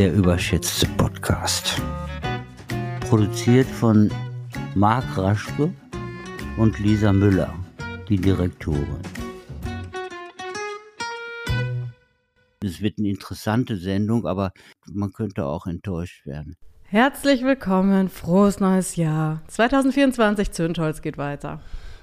[0.00, 1.78] der überschätzte Podcast.
[3.00, 4.10] Produziert von
[4.74, 5.70] Marc Raschke
[6.56, 7.52] und Lisa Müller,
[8.08, 9.02] die Direktorin.
[12.64, 14.52] Es wird eine interessante Sendung, aber
[14.90, 16.56] man könnte auch enttäuscht werden.
[16.84, 19.42] Herzlich willkommen, frohes neues Jahr.
[19.48, 21.60] 2024 Zündholz geht weiter.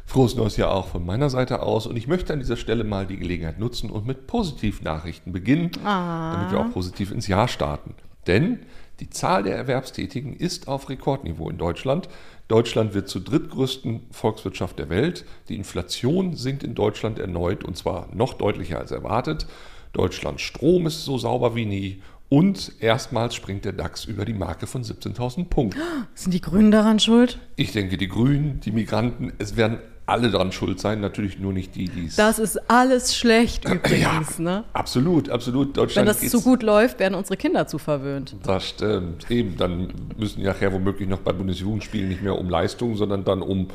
[0.07, 1.85] Frohes neues Jahr auch von meiner Seite aus.
[1.85, 6.33] Und ich möchte an dieser Stelle mal die Gelegenheit nutzen und mit Positivnachrichten beginnen, Ah.
[6.33, 7.93] damit wir auch positiv ins Jahr starten.
[8.25, 8.59] Denn
[9.01, 12.07] die Zahl der Erwerbstätigen ist auf Rekordniveau in Deutschland.
[12.47, 15.25] Deutschland wird zur drittgrößten Volkswirtschaft der Welt.
[15.49, 19.45] Die Inflation sinkt in Deutschland erneut und zwar noch deutlicher als erwartet.
[19.91, 22.01] Deutschlands Strom ist so sauber wie nie.
[22.29, 25.79] Und erstmals springt der DAX über die Marke von 17.000 Punkten.
[26.13, 27.39] Sind die Grünen daran schuld?
[27.57, 29.77] Ich denke, die Grünen, die Migranten, es werden
[30.07, 32.15] alle daran schuld sein, natürlich nur nicht die, die es.
[32.15, 34.63] Das ist alles schlecht ja, übrigens, ne?
[34.73, 35.67] absolut, absolut.
[35.67, 38.35] Wenn Deutschland das geht's- zu gut läuft, werden unsere Kinder zu verwöhnt.
[38.43, 39.29] Das stimmt.
[39.29, 43.41] Eben, dann müssen die nachher womöglich noch bei Bundesjugendspielen nicht mehr um Leistung, sondern dann
[43.41, 43.67] um,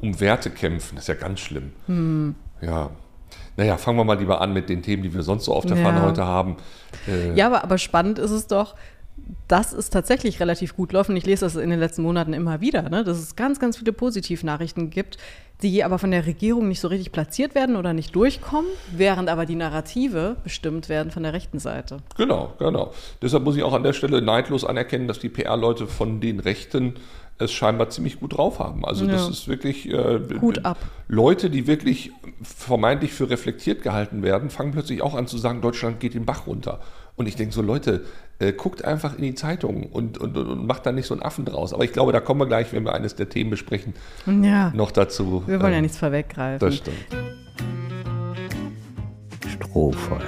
[0.00, 0.94] um Werte kämpfen.
[0.94, 1.72] Das ist ja ganz schlimm.
[1.86, 2.34] Hm.
[2.62, 2.90] Ja.
[3.56, 5.76] Naja, fangen wir mal lieber an mit den Themen, die wir sonst so auf der
[5.76, 5.82] Ja.
[5.82, 6.56] Pfanne heute haben.
[7.08, 8.74] Äh, Ja, aber, aber spannend ist es doch,
[9.48, 11.10] dass es tatsächlich relativ gut läuft.
[11.10, 13.02] Und ich lese das in den letzten Monaten immer wieder, ne?
[13.04, 15.18] dass es ganz, ganz viele Positivnachrichten gibt,
[15.62, 19.46] die aber von der Regierung nicht so richtig platziert werden oder nicht durchkommen, während aber
[19.46, 21.98] die Narrative bestimmt werden von der rechten Seite.
[22.16, 22.92] Genau, genau.
[23.20, 26.94] Deshalb muss ich auch an der Stelle neidlos anerkennen, dass die PR-Leute von den Rechten
[27.38, 28.84] es scheinbar ziemlich gut drauf haben.
[28.84, 29.30] Also das Ja.
[29.30, 30.76] ist wirklich äh, Hut ab.
[31.08, 36.00] Leute, die wirklich vermeintlich für reflektiert gehalten werden, fangen plötzlich auch an zu sagen, Deutschland
[36.00, 36.80] geht den Bach runter.
[37.20, 38.06] Und ich denke so, Leute,
[38.38, 41.44] äh, guckt einfach in die Zeitungen und, und, und, macht da nicht so einen Affen
[41.44, 41.74] draus.
[41.74, 43.92] Aber ich glaube, da kommen wir gleich, wenn wir eines der Themen besprechen,
[44.24, 45.42] Ja, noch dazu.
[45.46, 46.66] wir wollen ja Ähm, nichts vorweggreifen.
[46.66, 46.96] Das stimmt.
[49.46, 50.20] Strohfeuer.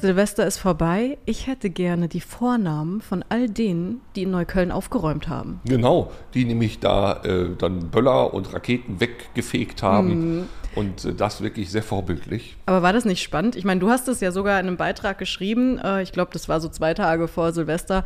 [0.00, 1.18] Silvester ist vorbei.
[1.26, 5.60] Ich hätte gerne die Vornamen von all denen, die in Neukölln aufgeräumt haben.
[5.66, 10.38] Genau, die nämlich da äh, dann Böller und Raketen weggefegt haben.
[10.38, 10.44] Mhm.
[10.76, 12.56] Und äh, das wirklich sehr vorbildlich.
[12.66, 13.56] Aber war das nicht spannend?
[13.56, 16.48] Ich meine, du hast es ja sogar in einem Beitrag geschrieben, äh, ich glaube, das
[16.48, 18.04] war so zwei Tage vor Silvester,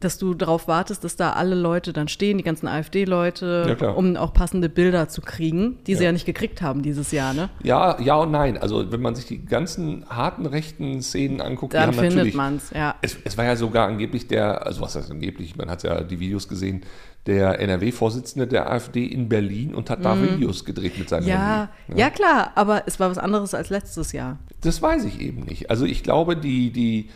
[0.00, 3.96] dass du darauf wartest, dass da alle Leute dann stehen, die ganzen Ja, AfD-Leute, klar.
[3.96, 6.08] um auch passende Bilder zu kriegen, die sie Ja.
[6.08, 7.48] ja nicht gekriegt haben dieses Jahr, ne?
[7.62, 8.58] Ja, ja und nein.
[8.58, 12.96] Also wenn man sich die ganzen harten rechten Szenen anguckt, die Dann findet man's, ja.
[13.02, 16.20] Es, es war ja sogar angeblich der, also was heißt angeblich, man hat ja die
[16.20, 16.82] Videos gesehen,
[17.26, 21.28] der NRW-Vorsitzende der AfD in Berlin und hat da Videos gedreht mit seinem Mhm.
[21.30, 22.00] Ja, Handy.
[22.02, 24.38] ja, klar, aber es war was anderes als letztes Jahr.
[24.60, 25.70] Das weiß ich eben nicht.
[25.70, 27.08] Also ich glaube, die, die,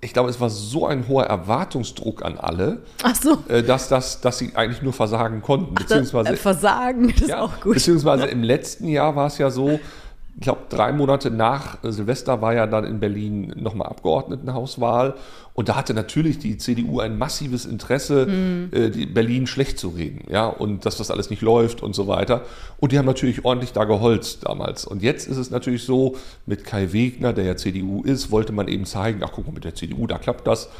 [0.00, 4.20] ich glaube, es war so ein hoher Erwartungsdruck an alle, Ach so, äh, dass, das,
[4.20, 5.74] dass sie eigentlich nur versagen konnten.
[5.74, 7.74] das, Beziehungsweise äh, Versagen, ist Ja, auch gut.
[7.74, 9.80] Beziehungsweise im letzten Jahr war es ja so,
[10.36, 15.14] ich glaube, drei Monate nach Silvester war ja dann in Berlin nochmal Abgeordnetenhauswahl.
[15.60, 18.70] Und da hatte natürlich die CDU ein massives Interesse, Mhm.
[18.72, 20.24] äh, Berlin schlecht zu reden.
[20.30, 22.46] Ja, und dass das alles nicht läuft und so weiter.
[22.78, 24.86] Und die haben natürlich ordentlich da geholzt damals.
[24.86, 26.16] Und jetzt ist es natürlich so,
[26.46, 29.64] mit Kai Wegner, der ja CDU ist, wollte man eben zeigen, ach guck mal, mit
[29.64, 30.70] der CDU, da klappt das.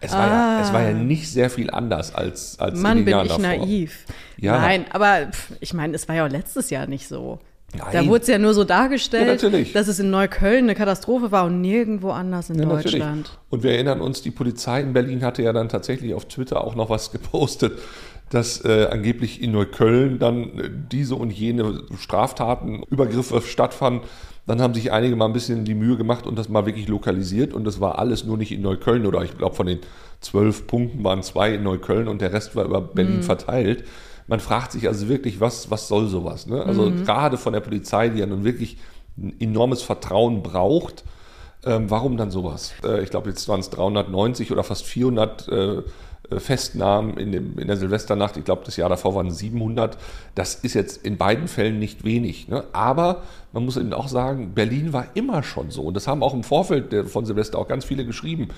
[0.00, 3.04] Es war, ja, es war ja nicht sehr viel anders als, als in Mann, den
[3.04, 3.46] bin Jahren ich davor.
[3.66, 4.04] naiv.
[4.38, 4.58] Ja.
[4.58, 7.40] Nein, aber pff, ich meine, es war ja auch letztes Jahr nicht so.
[7.76, 8.08] Da Nein.
[8.08, 9.72] wurde es ja nur so dargestellt, Ja, natürlich.
[9.72, 12.94] dass es in Neukölln eine Katastrophe war und nirgendwo anders in Ja, natürlich.
[12.94, 13.38] Deutschland.
[13.48, 16.74] Und wir erinnern uns, die Polizei in Berlin hatte ja dann tatsächlich auf Twitter auch
[16.74, 17.78] noch was gepostet,
[18.30, 24.02] dass äh, angeblich in Neukölln dann äh, diese und jene Straftaten, Übergriffe stattfanden.
[24.46, 27.52] Dann haben sich einige mal ein bisschen die Mühe gemacht und das mal wirklich lokalisiert.
[27.54, 29.78] Und das war alles nur nicht in Neukölln oder ich glaube von den
[30.20, 33.22] zwölf Punkten waren zwei in Neukölln und der Rest war über Berlin Mhm.
[33.22, 33.84] verteilt.
[34.30, 36.46] Man fragt sich also wirklich, was, was soll sowas?
[36.46, 36.64] Ne?
[36.64, 36.96] Also Mhm.
[37.04, 38.78] gerade von der Polizei, die ja nun wirklich
[39.18, 41.04] ein enormes Vertrauen braucht,
[41.66, 42.72] ähm, warum dann sowas?
[42.84, 45.54] Äh, ich glaube, jetzt waren es 390 oder fast 400 äh,
[46.30, 48.36] äh, Festnahmen in, dem, in der Silvesternacht.
[48.36, 49.98] Ich glaube, das Jahr davor waren 700.
[50.36, 52.48] Das ist jetzt in beiden Fällen nicht wenig.
[52.48, 52.64] Ne?
[52.72, 55.82] Aber man muss eben auch sagen, Berlin war immer schon so.
[55.82, 58.48] Und das haben auch im Vorfeld von Silvester auch ganz viele geschrieben.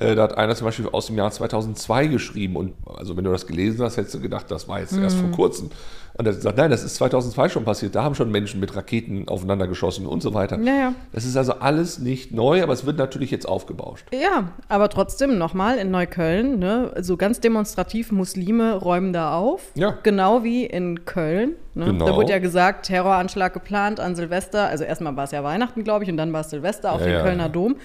[0.00, 2.56] Äh, da hat einer zum Beispiel aus dem Jahr 2002 geschrieben.
[2.56, 5.30] Und also wenn du das gelesen hast, hättest du gedacht, das war jetzt erst vor
[5.30, 5.70] kurzem.
[6.14, 7.94] Und er hat gesagt, nein, das ist 2002 schon passiert.
[7.94, 10.58] Da haben schon Menschen mit Raketen aufeinander geschossen und so weiter.
[10.60, 10.94] Ja, ja.
[11.12, 14.06] Das ist also alles nicht neu, aber es wird natürlich jetzt aufgebauscht.
[14.12, 19.62] Ja, aber trotzdem nochmal in Neukölln, ne, so ganz demonstrativ Muslime räumen da auf.
[19.74, 19.96] Ja.
[20.02, 21.52] Genau wie in Köln.
[21.74, 21.86] Ne?
[21.86, 22.06] Genau.
[22.06, 24.66] Da wurde ja gesagt, Terroranschlag geplant an Silvester.
[24.66, 27.06] Also erstmal war es ja Weihnachten, glaube ich, und dann war es Silvester auf Ja,
[27.06, 27.22] dem ja.
[27.22, 27.76] Kölner Dom.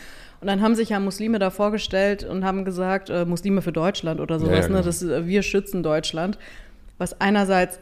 [0.41, 4.19] Und dann haben sich ja Muslime da vorgestellt und haben gesagt, äh, Muslime für Deutschland
[4.19, 4.67] oder sowas, Ja, ja, ne?
[4.75, 4.81] genau.
[4.83, 6.37] Das, äh, wir schützen Deutschland.
[6.97, 7.79] Was einerseits,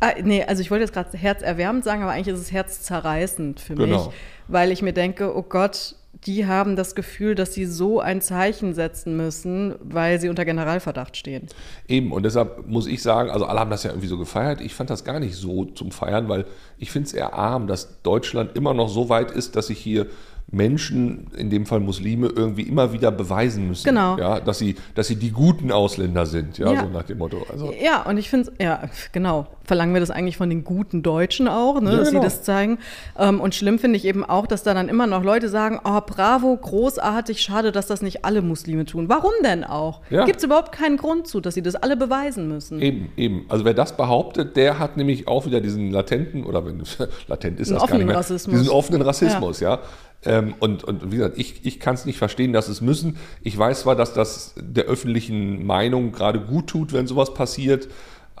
[0.00, 3.74] ah, nee, also ich wollte jetzt gerade herzerwärmend sagen, aber eigentlich ist es herzzerreißend für
[3.74, 4.06] Genau.
[4.06, 4.14] mich,
[4.48, 5.94] weil ich mir denke, oh Gott,
[6.26, 11.16] die haben das Gefühl, dass sie so ein Zeichen setzen müssen, weil sie unter Generalverdacht
[11.16, 11.46] stehen.
[11.88, 14.60] Eben, und deshalb muss ich sagen, also alle haben das ja irgendwie so gefeiert.
[14.60, 16.44] Ich fand das gar nicht so zum Feiern, weil
[16.76, 20.08] ich finde es eher arm, dass Deutschland immer noch so weit ist, dass sich hier
[20.52, 23.84] Menschen, in dem Fall Muslime, irgendwie immer wieder beweisen müssen.
[23.88, 24.18] Genau.
[24.18, 26.80] Ja, dass sie, dass sie die guten Ausländer sind, ja, Ja.
[26.82, 27.38] so nach dem Motto.
[27.50, 28.82] Also, Ja, und ich finde, ja,
[29.12, 29.46] genau.
[29.62, 32.20] Verlangen wir das eigentlich von den guten Deutschen auch, ne, Ja, dass genau.
[32.22, 32.78] sie das zeigen.
[33.16, 36.00] Ähm, und schlimm finde ich eben auch, dass da dann immer noch Leute sagen, oh,
[36.04, 39.08] bravo, großartig, schade, dass das nicht alle Muslime tun.
[39.08, 40.00] Warum denn auch?
[40.10, 40.24] Ja.
[40.24, 42.80] Gibt es überhaupt keinen Grund zu, dass sie das alle beweisen müssen?
[42.82, 43.44] Eben, eben.
[43.48, 46.82] Also wer das behauptet, der hat nämlich auch wieder diesen latenten, oder wenn
[47.28, 48.58] latent ist das gar nicht offenen mehr, Rassismus.
[48.58, 49.78] diesen offenen Rassismus, ja.
[50.24, 53.16] Ähm, und, und wie gesagt, ich, ich kann es nicht verstehen, dass es müssen.
[53.42, 57.88] Ich weiß zwar, dass das der öffentlichen Meinung gerade gut tut, wenn sowas passiert,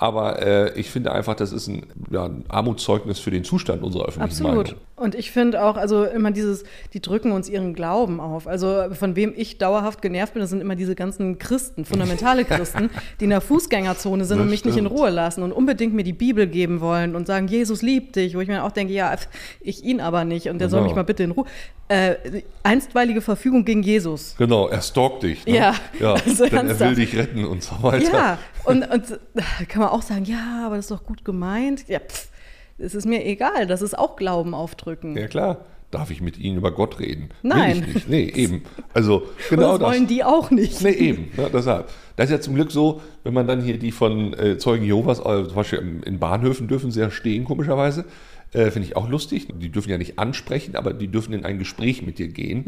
[0.00, 4.06] aber äh, ich finde einfach, das ist ein, ja, ein Armutszeugnis für den Zustand unserer
[4.06, 4.68] öffentlichen Absolut.
[4.68, 4.80] Meinung.
[4.96, 6.64] Und ich finde auch, also immer dieses,
[6.94, 8.46] die drücken uns ihren Glauben auf.
[8.46, 12.88] Also von wem ich dauerhaft genervt bin, das sind immer diese ganzen Christen, fundamentale Christen,
[13.20, 14.98] die in der Fußgängerzone sind Das und mich nicht in stimmt.
[14.98, 18.40] Ruhe lassen und unbedingt mir die Bibel geben wollen und sagen, Jesus liebt dich, wo
[18.40, 19.14] ich mir auch denke, ja,
[19.60, 20.88] ich ihn aber nicht und der soll Genau.
[20.88, 21.44] mich mal bitte in Ruhe.
[21.88, 24.36] Äh, einstweilige Verfügung gegen Jesus.
[24.38, 25.44] Genau, er stalkt dich.
[25.44, 25.56] Ne?
[25.56, 28.12] Ja, ja also er will dich retten und so weiter.
[28.12, 31.88] Ja, und, und da kann man auch sagen, ja, aber das ist doch gut gemeint.
[31.88, 32.28] Ja, pff,
[32.78, 35.16] es ist mir egal, das ist auch Glauben aufdrücken.
[35.16, 35.64] Ja, klar.
[35.90, 37.30] Darf ich mit Ihnen über Gott reden?
[37.42, 37.80] Nein.
[37.80, 38.08] Will ich nicht.
[38.08, 38.62] Nee, eben.
[38.94, 40.82] Also genau das wollen die auch nicht.
[40.82, 41.30] Nee, eben.
[41.36, 41.88] Ne, deshalb.
[42.16, 45.18] Das ist ja zum Glück so, wenn man dann hier die von äh, Zeugen Jehovas,
[45.18, 48.04] äh, zum Beispiel in Bahnhöfen dürfen sie ja stehen, komischerweise.
[48.52, 49.48] Äh, Finde ich auch lustig.
[49.60, 52.64] Die dürfen ja nicht ansprechen, aber die dürfen in ein Gespräch mit dir gehen.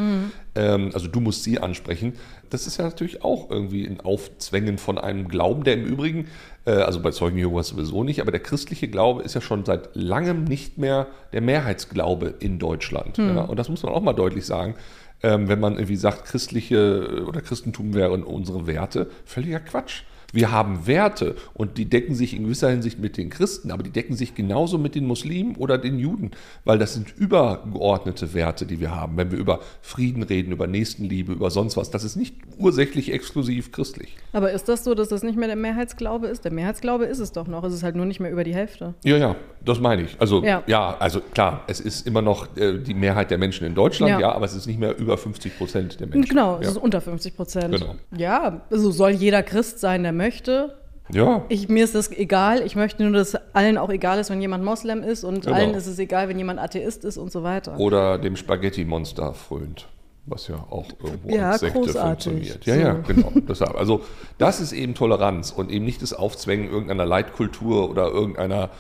[0.55, 2.15] Ähm, also du musst sie ansprechen.
[2.51, 6.29] Das ist ja natürlich auch irgendwie ein Aufzwängen von einem Glauben, der im Übrigen,
[6.67, 9.91] äh, also bei Zeugen Jehovas sowieso nicht, aber der christliche Glaube ist ja schon seit
[9.95, 13.19] langem nicht mehr der Mehrheitsglaube in Deutschland.
[13.19, 13.43] Ja?
[13.43, 14.77] Und das muss man auch mal deutlich sagen.
[15.25, 20.03] Ähm, wenn man irgendwie sagt, christliche oder Christentum wären unsere Werte, völliger Quatsch.
[20.33, 23.91] Wir haben Werte und die decken sich in gewisser Hinsicht mit den Christen, aber die
[23.91, 26.31] decken sich genauso mit den Muslimen oder den Juden,
[26.65, 29.17] weil das sind übergeordnete Werte, die wir haben.
[29.17, 33.73] Wenn wir über Frieden reden, über Nächstenliebe, über sonst was, das ist nicht ursächlich exklusiv
[33.73, 34.17] christlich.
[34.33, 36.45] Aber ist das so, dass das nicht mehr der Mehrheitsglaube ist?
[36.45, 37.65] Der Mehrheitsglaube ist es doch noch.
[37.65, 38.95] Es ist halt nur nicht mehr über die Hälfte.
[39.05, 40.17] Ja, ja, das meine ich.
[40.19, 40.63] Also Ja.
[40.67, 44.21] ja, also klar, es ist immer noch äh, die Mehrheit der Menschen in Deutschland, Ja.
[44.21, 46.29] ja, aber es ist nicht mehr über 50 Prozent der Menschen.
[46.29, 46.71] Genau, es ja.
[46.73, 47.75] ist unter 50 Prozent.
[47.75, 47.97] Genau.
[48.17, 50.75] Ja, also soll jeder Christ sein, der möchte.
[51.13, 51.45] ja.
[51.49, 52.63] Ich, mir ist das egal.
[52.65, 55.57] Ich möchte nur, dass allen auch egal ist, wenn jemand Moslem ist und Genau.
[55.57, 57.79] allen ist es egal, wenn jemand Atheist ist und so weiter.
[57.79, 59.89] Oder dem Spaghetti-Monster frönt.
[60.27, 62.33] Was ja auch irgendwo Ja, als Sekte großartig.
[62.33, 62.65] funktioniert.
[62.67, 62.81] Ja, So.
[62.81, 63.33] ja, genau.
[63.49, 64.03] Deshalb, also
[64.39, 68.71] das ist eben Toleranz und eben nicht das Aufzwängen irgendeiner Leitkultur oder irgendeiner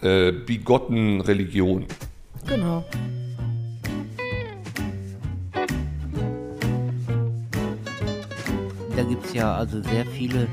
[0.00, 1.84] äh, bigotten Religion.
[2.46, 2.82] Genau.
[8.96, 10.46] Da gibt es ja also sehr viele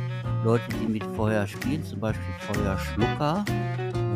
[0.44, 3.46] Leute, die mit Feuer spielen, zum Beispiel Feuerschlucker,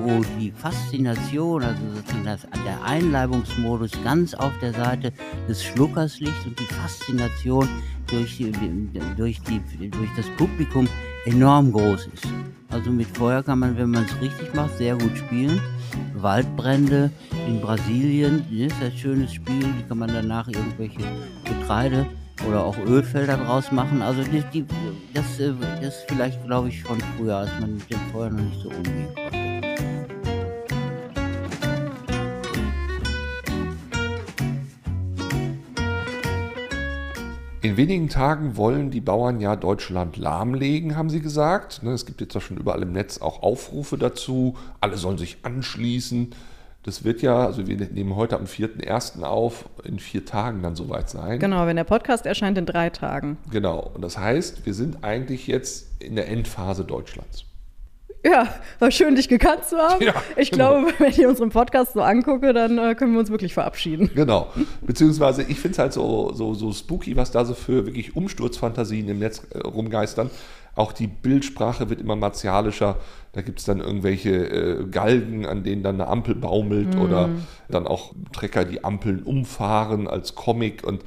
[0.02, 5.14] wo die Faszination, also sozusagen das, der Einleibungsmodus ganz auf der Seite
[5.48, 7.70] des Schluckers liegt und die Faszination
[8.08, 8.52] durch, die,
[9.16, 10.88] durch, die, durch das Publikum
[11.26, 12.28] enorm groß ist.
[12.70, 15.62] Also mit Feuer kann man, wenn man es richtig macht, sehr gut spielen.
[16.16, 17.10] Waldbrände
[17.48, 21.00] in Brasilien, das ist ein schönes Spiel, die kann man danach irgendwelche
[21.46, 22.06] Getreide
[22.48, 24.02] oder auch Ölfelder draus machen.
[24.02, 24.66] Also die, die,
[25.14, 28.62] das, äh, ist vielleicht, glaube ich, von früher, als man mit dem Feuer noch nicht
[28.62, 29.38] so umgehen konnte.
[37.68, 41.84] In wenigen Tagen wollen die Bauern ja Deutschland lahmlegen, haben sie gesagt.
[41.84, 44.56] Ne, Es gibt jetzt ja schon überall im Netz auch Aufrufe dazu.
[44.80, 46.30] Alle sollen sich anschließen.
[46.88, 49.22] Das wird ja, also wir nehmen heute am 4.1.
[49.22, 51.38] auf, in vier Tagen dann soweit sein.
[51.38, 53.38] Genau, wenn der Podcast erscheint in drei Tagen.
[53.52, 53.92] Genau.
[53.94, 57.44] Und das heißt, wir sind eigentlich jetzt in der Endphase Deutschlands.
[58.24, 58.48] Ja,
[58.80, 60.02] war schön, dich gekannt zu haben.
[60.02, 60.80] Ja, ich genau.
[60.80, 64.10] glaube, wenn ich unseren Podcast so angucke, dann äh, können wir uns wirklich verabschieden.
[64.16, 64.48] Genau.
[64.82, 69.10] Beziehungsweise ich finde es halt so, so, so spooky, was da so für wirklich Umsturzfantasien
[69.10, 70.30] im Netz äh, rumgeistern.
[70.78, 72.98] Auch die Bildsprache wird immer martialischer.
[73.34, 77.30] Da gibt es dann irgendwelche äh, Galgen, an denen dann eine Ampel baumelt oder
[77.68, 81.04] dann auch Trecker, die Ampeln umfahren als Comic und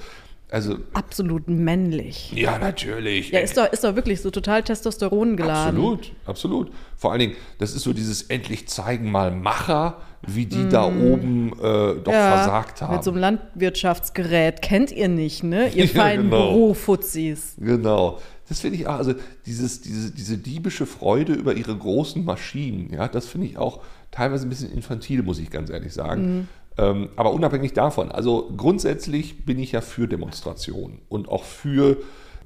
[0.52, 2.32] also Absolut männlich.
[2.32, 3.30] ja, natürlich.
[3.30, 5.76] Ja, ist doch, ist doch wirklich so total Testosteron geladen.
[5.76, 6.72] Absolut, absolut.
[6.96, 11.52] Vor allen Dingen, das ist so dieses endlich zeigen mal Macher, wie die da oben
[11.52, 12.94] äh, doch versagt haben.
[12.94, 14.60] Mit so einem Landwirtschaftsgerät.
[14.60, 15.68] Kennt ihr nicht, ne?
[15.68, 16.52] Ihr Ja, feinen genau.
[16.52, 17.54] Bürofuzis.
[17.58, 18.18] Genau.
[18.50, 19.14] Das finde ich auch, also
[19.46, 23.80] dieses, diese, diese diebische Freude über ihre großen Maschinen, ja, das finde ich auch
[24.10, 26.48] teilweise ein bisschen infantil, muss ich ganz ehrlich sagen.
[26.76, 31.98] Ähm, aber unabhängig davon, also grundsätzlich bin ich ja für Demonstrationen und auch für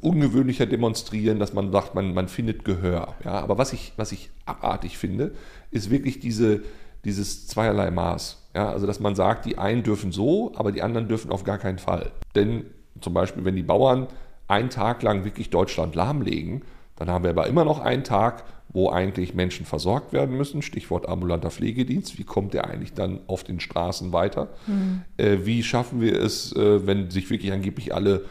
[0.03, 3.15] ungewöhnlicher Demonstrieren, dass man sagt, man, man findet Gehör.
[3.25, 5.33] Ja, aber was ich, was ich abartig finde,
[5.71, 6.61] ist wirklich diese,
[7.07, 8.43] dieses zweierlei Maß.
[8.55, 11.57] Ja, also dass man sagt, die einen dürfen so, aber die anderen dürfen auf gar
[11.57, 12.11] keinen Fall.
[12.35, 12.67] Denn
[13.01, 14.07] zum Beispiel, wenn die Bauern
[14.49, 16.63] einen Tag lang wirklich Deutschland lahmlegen,
[16.97, 20.63] dann haben wir aber immer noch einen Tag, wo eigentlich Menschen versorgt werden müssen.
[20.63, 22.19] Stichwort ambulanter Pflegedienst.
[22.19, 24.49] Wie kommt der eigentlich dann auf den Straßen weiter?
[24.67, 25.03] Mhm.
[25.17, 28.25] Äh, wie schaffen wir es, äh, wenn sich wirklich angeblich alle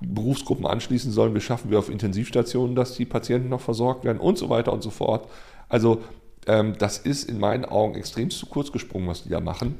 [0.00, 4.38] Berufsgruppen anschließen sollen, wie schaffen wir auf Intensivstationen, dass die Patienten noch versorgt werden und
[4.38, 5.28] so weiter und so fort.
[5.68, 6.02] Also
[6.46, 9.76] ähm, das ist in meinen Augen extrem zu kurz gesprungen, was die da machen.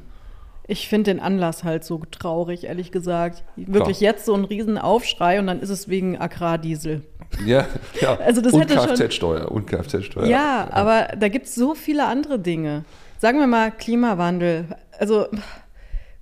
[0.69, 3.43] Ich finde den Anlass halt so traurig, ehrlich gesagt.
[3.55, 4.11] Wirklich Klar.
[4.13, 7.01] jetzt so ein Riesenaufschrei und dann ist es wegen Agrardiesel.
[7.43, 7.65] Ja,
[7.99, 8.17] ja.
[8.17, 9.51] Also das und Kfz-Steuer.
[9.51, 10.25] Und Kfz-Steuer.
[10.25, 12.85] Ja, ja, aber da gibt es so viele andere Dinge.
[13.17, 14.65] Sagen wir mal Klimawandel.
[14.99, 15.25] Also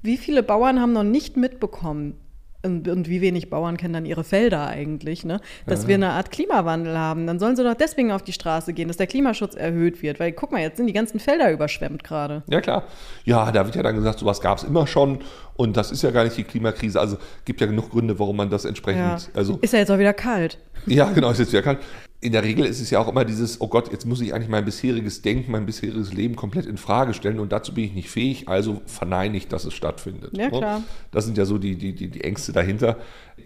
[0.01, 2.17] wie viele Bauern haben noch nicht mitbekommen,
[2.67, 5.39] und wie wenig Bauern kennen dann ihre Felder eigentlich, ne?
[5.65, 5.87] dass ja.
[5.89, 7.27] wir eine Art Klimawandel haben.
[7.27, 10.19] Dann sollen sie doch deswegen auf die Straße gehen, dass der Klimaschutz erhöht wird.
[10.19, 12.43] Weil guck mal, jetzt sind die ganzen Felder überschwemmt gerade.
[12.49, 12.83] Ja, klar.
[13.25, 15.19] Ja, da wird ja dann gesagt, sowas gab es immer schon
[15.55, 16.99] und das ist ja gar nicht die Klimakrise.
[16.99, 19.01] Also gibt ja genug Gründe, warum man das entsprechend.
[19.01, 19.17] Ja.
[19.33, 20.59] Also, ist ja jetzt auch wieder kalt.
[20.85, 21.79] Ja, genau, ist jetzt wieder kalt
[22.19, 24.49] in der Regel ist es ja auch immer dieses, oh Gott, jetzt muss ich eigentlich
[24.49, 28.09] mein bisheriges Denken, mein bisheriges Leben komplett in Frage stellen und dazu bin ich nicht
[28.09, 30.35] fähig, also verneine ich, dass es stattfindet.
[30.35, 30.57] Ja, ne?
[30.57, 30.83] klar.
[31.11, 32.97] Das sind ja so die, die, die, die Ängste dahinter.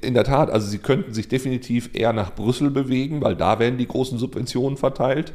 [0.01, 3.77] In der Tat, also sie könnten sich definitiv eher nach Brüssel bewegen, weil da werden
[3.77, 5.33] die großen Subventionen verteilt.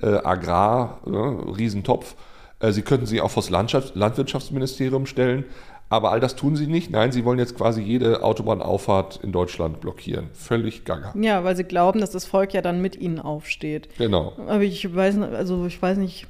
[0.00, 2.14] Äh, Agrar, ne, Riesentopf.
[2.60, 3.50] Äh, sie könnten sich auch vor das
[3.94, 5.44] Landwirtschaftsministerium stellen.
[5.88, 6.90] Aber all das tun sie nicht.
[6.90, 10.28] Nein, sie wollen jetzt quasi jede Autobahnauffahrt in Deutschland blockieren.
[10.32, 11.14] Völlig gaga.
[11.20, 13.88] Ja, weil sie glauben, dass das Volk ja dann mit ihnen aufsteht.
[13.96, 14.32] Genau.
[14.48, 16.26] Aber ich weiß, also ich weiß nicht.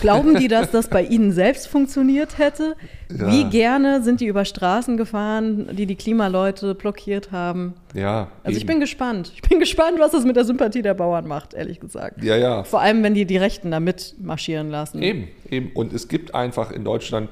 [0.00, 2.74] Glauben die, dass das bei ihnen selbst funktioniert hätte?
[3.10, 3.30] Ja.
[3.30, 7.74] Wie gerne sind die über Straßen gefahren, die die Klimaleute blockiert haben?
[7.94, 8.28] Ja.
[8.44, 8.58] Also eben.
[8.58, 9.32] ich bin gespannt.
[9.34, 12.22] Ich bin gespannt, was das mit der Sympathie der Bauern macht, ehrlich gesagt.
[12.22, 12.64] Ja, ja.
[12.64, 15.02] Vor allem, wenn die die Rechten da mitmarschieren lassen.
[15.02, 15.70] Eben, eben.
[15.74, 17.28] Und es gibt einfach in Deutschland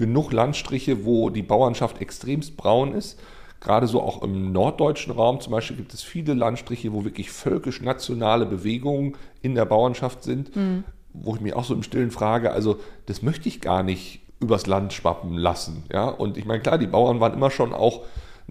[0.00, 3.20] genug Landstriche, wo die Bauernschaft extremst braun ist.
[3.60, 8.46] Gerade so auch im norddeutschen Raum zum Beispiel gibt es viele Landstriche, wo wirklich völkisch-nationale
[8.46, 10.84] Bewegungen in der Bauernschaft sind, mhm.
[11.12, 14.66] wo ich mich auch so im Stillen frage, also das möchte ich gar nicht übers
[14.66, 15.84] Land schwappen lassen.
[15.92, 16.08] Ja?
[16.08, 18.00] Und ich meine, klar, die Bauern waren immer schon auch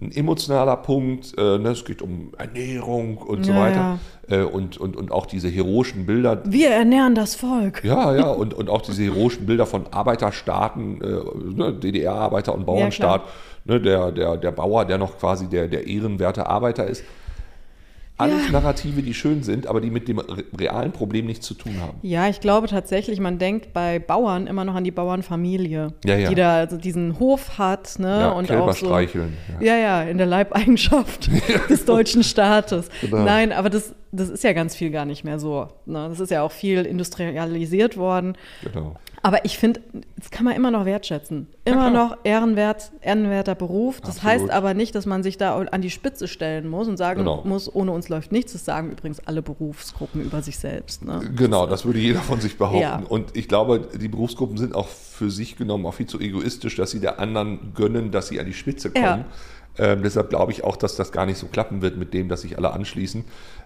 [0.00, 1.34] ein emotionaler Punkt.
[1.36, 1.70] Äh, ne?
[1.70, 3.98] Es geht um Ernährung und ja, so weiter.
[4.28, 4.40] Ja.
[4.40, 6.42] Äh, und, und, und auch diese heroischen Bilder.
[6.44, 7.84] Wir ernähren das Volk.
[7.84, 11.72] Ja, ja, und, und auch diese heroischen Bilder von Arbeiterstaaten, äh, ne?
[11.72, 13.22] DDR-Arbeiter und Bauernstaat.
[13.64, 13.80] Ja, ne?
[13.80, 17.04] der, der, der Bauer, der noch quasi der, der ehrenwerte Arbeiter ist.
[18.20, 18.52] Alles ja.
[18.52, 20.20] Narrative, die schön sind, aber die mit dem
[20.58, 21.98] realen Problem nichts zu tun haben.
[22.02, 26.28] Ja, ich glaube tatsächlich, man denkt bei Bauern immer noch an die Bauernfamilie, ja, ja.
[26.28, 28.20] die da also diesen Hof hat, ne?
[28.20, 29.36] Ja, und auch so, streicheln.
[29.60, 29.76] Ja.
[29.76, 31.30] ja, in der Leibeigenschaft
[31.70, 32.88] des deutschen Staates.
[33.00, 33.24] Genau.
[33.24, 35.68] Nein, aber das, das ist ja ganz viel gar nicht mehr so.
[35.86, 36.08] Ne?
[36.08, 38.36] Das ist ja auch viel industrialisiert worden.
[38.62, 38.96] Genau.
[39.22, 39.80] Aber ich finde,
[40.16, 41.46] das kann man immer noch wertschätzen.
[41.66, 44.00] Immer ja, noch ehrenwert, ehrenwerter Beruf.
[44.00, 44.32] Das Absolut.
[44.32, 47.42] heißt aber nicht, dass man sich da an die Spitze stellen muss und sagen genau.
[47.44, 48.52] muss, ohne uns läuft nichts.
[48.54, 51.04] Das sagen übrigens alle Berufsgruppen über sich selbst.
[51.04, 51.20] Ne?
[51.36, 52.80] Genau, das würde jeder von sich behaupten.
[52.80, 53.02] Ja.
[53.08, 56.90] Und ich glaube, die Berufsgruppen sind auch für sich genommen auch viel zu egoistisch, dass
[56.90, 59.04] sie der anderen gönnen, dass sie an die Spitze kommen.
[59.04, 59.26] Ja.
[59.80, 62.42] Ähm, deshalb glaube ich auch, dass das gar nicht so klappen wird mit dem, dass
[62.42, 63.24] sich alle anschließen.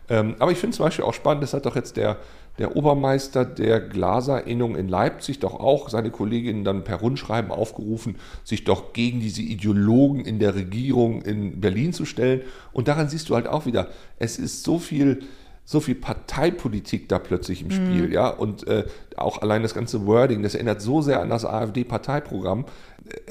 [0.08, 2.18] Ähm, aber ich finde zum Beispiel auch spannend, das hat doch jetzt der,
[2.58, 8.62] der Obermeister der Glaserinnung in Leipzig doch auch seine Kolleginnen dann per Rundschreiben aufgerufen, sich
[8.62, 12.42] doch gegen diese Ideologen in der Regierung in Berlin zu stellen.
[12.72, 15.20] Und daran siehst du halt auch wieder, es ist so viel
[15.66, 18.12] so viel Parteipolitik da plötzlich im Spiel, mhm.
[18.12, 18.84] ja, und äh,
[19.16, 22.66] auch allein das ganze Wording, das erinnert so sehr an das AfD-Parteiprogramm.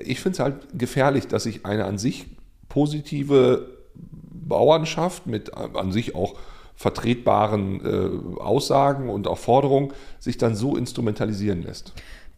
[0.03, 2.25] Ich finde es halt gefährlich, dass sich eine an sich
[2.73, 3.67] positive
[4.31, 6.35] Bauernschaft mit an sich auch
[6.75, 11.93] vertretbaren äh, Aussagen und auch Forderungen sich dann so instrumentalisieren lässt.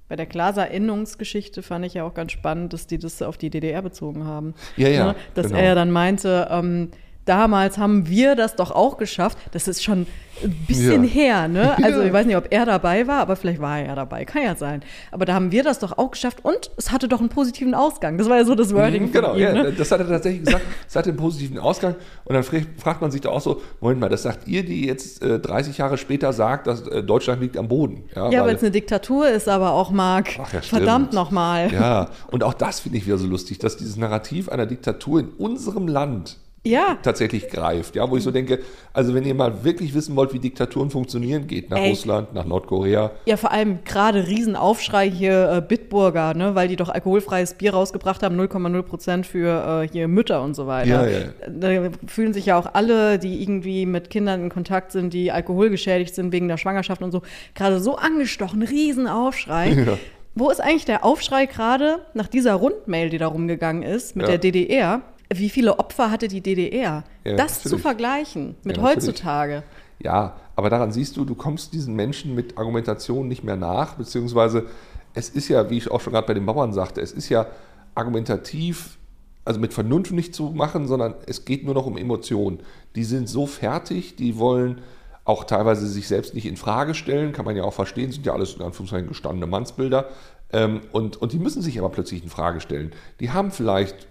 [0.09, 3.81] Bei der Glaser-Innungsgeschichte fand ich ja auch ganz spannend, dass die das auf die DDR
[3.81, 4.53] bezogen haben.
[4.75, 5.05] Ja, ja.
[5.05, 5.15] Ne?
[5.35, 5.59] Dass genau.
[5.59, 6.91] er ja dann meinte, ähm,
[7.25, 9.38] damals haben wir das doch auch geschafft.
[9.51, 10.08] Das ist schon
[10.44, 11.10] ein bisschen ja.
[11.10, 11.75] her, ne?
[11.84, 14.44] Also ich weiß nicht, ob er dabei war, aber vielleicht war er ja dabei, kann
[14.44, 14.82] ja sein.
[15.12, 18.17] Aber da haben wir das doch auch geschafft und es hatte doch einen positiven Ausgang.
[18.17, 19.03] Das war ja so das Wording.
[19.03, 19.72] Mhm, genau, ihm, ja, ne?
[19.72, 21.96] das hat er tatsächlich gesagt, es hatte einen positiven Ausgang.
[22.25, 25.22] Und dann fragt man sich doch auch so, Moment mal, das sagt ihr, die jetzt
[25.24, 28.03] äh, 30 Jahre später sagt, dass äh, Deutschland liegt am Boden.
[28.15, 30.39] Ja, ja weil es eine Diktatur ist, aber auch Marc.
[30.41, 31.72] Ach, ja, Verdammt nochmal.
[31.72, 35.29] Ja, und auch das finde ich wieder so lustig, dass dieses Narrativ einer Diktatur in
[35.29, 36.98] unserem Land Ja.
[37.03, 37.95] tatsächlich greift.
[37.95, 38.60] Ja, wo ich so denke,
[38.91, 41.89] also wenn ihr mal wirklich wissen wollt, wie Diktaturen funktionieren, geht nach Ey.
[41.89, 43.12] Russland, nach Nordkorea.
[43.25, 48.24] Ja, vor allem gerade Riesenaufschrei hier äh, Bitburger, ne, weil die doch alkoholfreies Bier rausgebracht
[48.24, 51.07] haben, 0,0 Prozent für äh, hier Mütter und so weiter.
[51.10, 51.25] Ja, ja.
[51.48, 56.15] Da fühlen sich ja auch alle, die irgendwie mit Kindern in Kontakt sind, die alkoholgeschädigt
[56.15, 57.22] sind wegen der Schwangerschaft und so,
[57.53, 59.69] gerade so angestochen, Riesenaufschrei.
[59.86, 59.98] Ja.
[60.38, 64.31] Wo ist eigentlich der Aufschrei gerade nach dieser Rundmail, die da rumgegangen ist mit Ja.
[64.31, 65.01] der DDR?
[65.34, 67.03] Wie viele Opfer hatte die DDR?
[67.24, 67.82] Ja, das zu natürlich.
[67.82, 69.63] vergleichen mit Ja, heutzutage.
[70.00, 74.67] Ja, aber daran siehst du, du kommst diesen Menschen mit Argumentation nicht mehr nach, beziehungsweise
[75.13, 77.48] es ist ja, wie ich auch schon gerade bei den Bauern sagte, es ist ja
[77.96, 78.98] argumentativ,
[79.46, 82.60] also mit Vernunft nicht zu machen, sondern es geht nur noch um Emotionen.
[82.96, 84.82] Die sind so fertig, die wollen
[85.24, 88.34] auch teilweise sich selbst nicht in Frage stellen, kann man ja auch verstehen, sind ja
[88.34, 90.10] alles in Anführungszeichen gestandene Mannsbilder.
[90.51, 92.91] Ähm, und, und die müssen sich aber plötzlich in Frage stellen.
[93.20, 94.08] Die haben vielleicht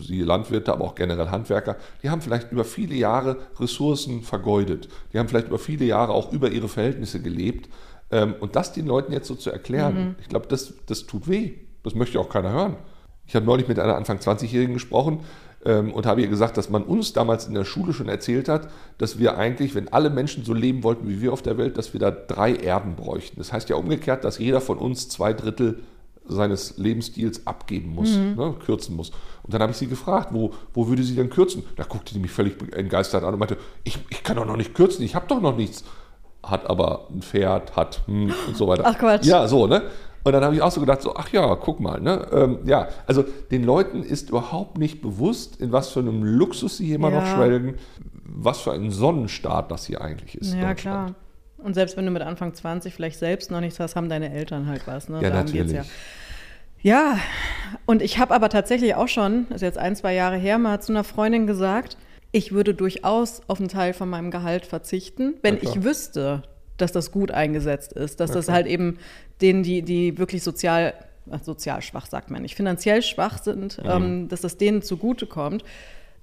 [0.00, 4.88] siehe Landwirte, aber auch generell Handwerker, die haben vielleicht über viele Jahre Ressourcen vergeudet.
[5.12, 7.68] Die haben vielleicht über viele Jahre auch über ihre Verhältnisse gelebt.
[8.10, 11.52] Ähm, Und das den Leuten jetzt so zu erklären, ich glaube, das, das tut weh.
[11.82, 12.76] Das möchte auch keiner hören.
[13.26, 15.20] Ich habe neulich mit einer Anfang 20-Jährigen gesprochen
[15.64, 18.68] ähm, und habe ihr gesagt, dass man uns damals in der Schule schon erzählt hat,
[18.98, 21.92] dass wir eigentlich, wenn alle Menschen so leben wollten wie wir auf der Welt, dass
[21.92, 23.36] wir da drei Erden bräuchten.
[23.38, 25.82] Das heißt ja umgekehrt, dass jeder von uns zwei Drittel
[26.26, 29.12] seines Lebensstils abgeben muss, ne, kürzen muss.
[29.44, 31.64] Und dann habe ich sie gefragt, wo, wo würde sie denn kürzen?
[31.76, 34.74] Da guckte sie mich völlig entgeistert an und meinte, ich, ich kann doch noch nicht
[34.74, 35.84] kürzen, ich habe doch noch nichts.
[36.42, 38.84] Hat aber ein Pferd, hat hm, und so weiter.
[38.86, 39.24] Ach, Quatsch.
[39.26, 39.82] Ja, so, ne?
[40.24, 42.26] Und dann habe ich auch so gedacht, so, ach ja, guck mal, ne?
[42.32, 46.86] Ähm, ja, also den Leuten ist überhaupt nicht bewusst, in was für einem Luxus sie
[46.86, 47.36] hier immer noch Ja.
[47.36, 47.74] schwelgen,
[48.24, 50.54] was für ein Sonnenstaat das hier eigentlich ist.
[50.54, 51.14] Ja, klar.
[51.58, 54.66] Und selbst wenn du mit Anfang 20 vielleicht selbst noch nichts hast, haben deine Eltern
[54.66, 55.08] halt was.
[55.08, 55.20] Ne?
[55.22, 55.72] Ja, Darum geht's natürlich.
[55.72, 55.84] Ja.
[56.84, 57.18] Ja,
[57.86, 60.80] und ich habe aber tatsächlich auch schon, das ist jetzt ein, zwei Jahre her, mal
[60.80, 61.96] zu einer Freundin gesagt,
[62.30, 66.42] ich würde durchaus auf einen Teil von meinem Gehalt verzichten, wenn Ja, ich wüsste,
[66.76, 68.98] dass das gut eingesetzt ist, dass Ja, das halt eben
[69.40, 70.92] denen, die, die wirklich sozial,
[71.42, 73.90] sozial schwach, sagt man nicht, finanziell schwach sind, Mhm.
[73.90, 75.64] ähm, dass das denen zugutekommt.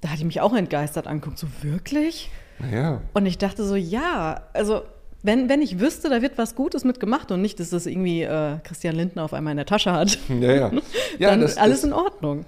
[0.01, 2.29] Da hatte ich mich auch entgeistert angeguckt, so wirklich?
[2.59, 4.83] Naja, Und ich dachte so, ja, also
[5.23, 8.57] wenn, wenn ich wüsste, da wird was Gutes mitgemacht und nicht, dass das irgendwie äh,
[8.63, 10.71] Christian Lindner auf einmal in der Tasche hat, ja, ja.
[11.19, 12.45] ja dann das, alles das, in Ordnung.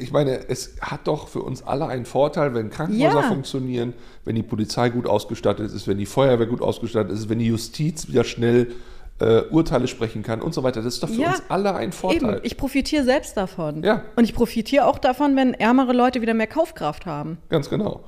[0.00, 3.22] Ich meine, es hat doch für uns alle einen Vorteil, wenn Krankenhäuser Ja.
[3.22, 3.94] funktionieren,
[4.26, 8.06] wenn die Polizei gut ausgestattet ist, wenn die Feuerwehr gut ausgestattet ist, wenn die Justiz
[8.06, 8.72] wieder schnell
[9.18, 10.82] äh, Urteile sprechen kann und so weiter.
[10.82, 12.34] Das ist doch für Ja, uns alle ein Vorteil.
[12.34, 13.82] Eben, ich profitiere selbst davon.
[13.82, 14.02] Ja.
[14.16, 17.38] Und ich profitiere auch davon, wenn ärmere Leute wieder mehr Kaufkraft haben.
[17.48, 18.04] Ganz genau.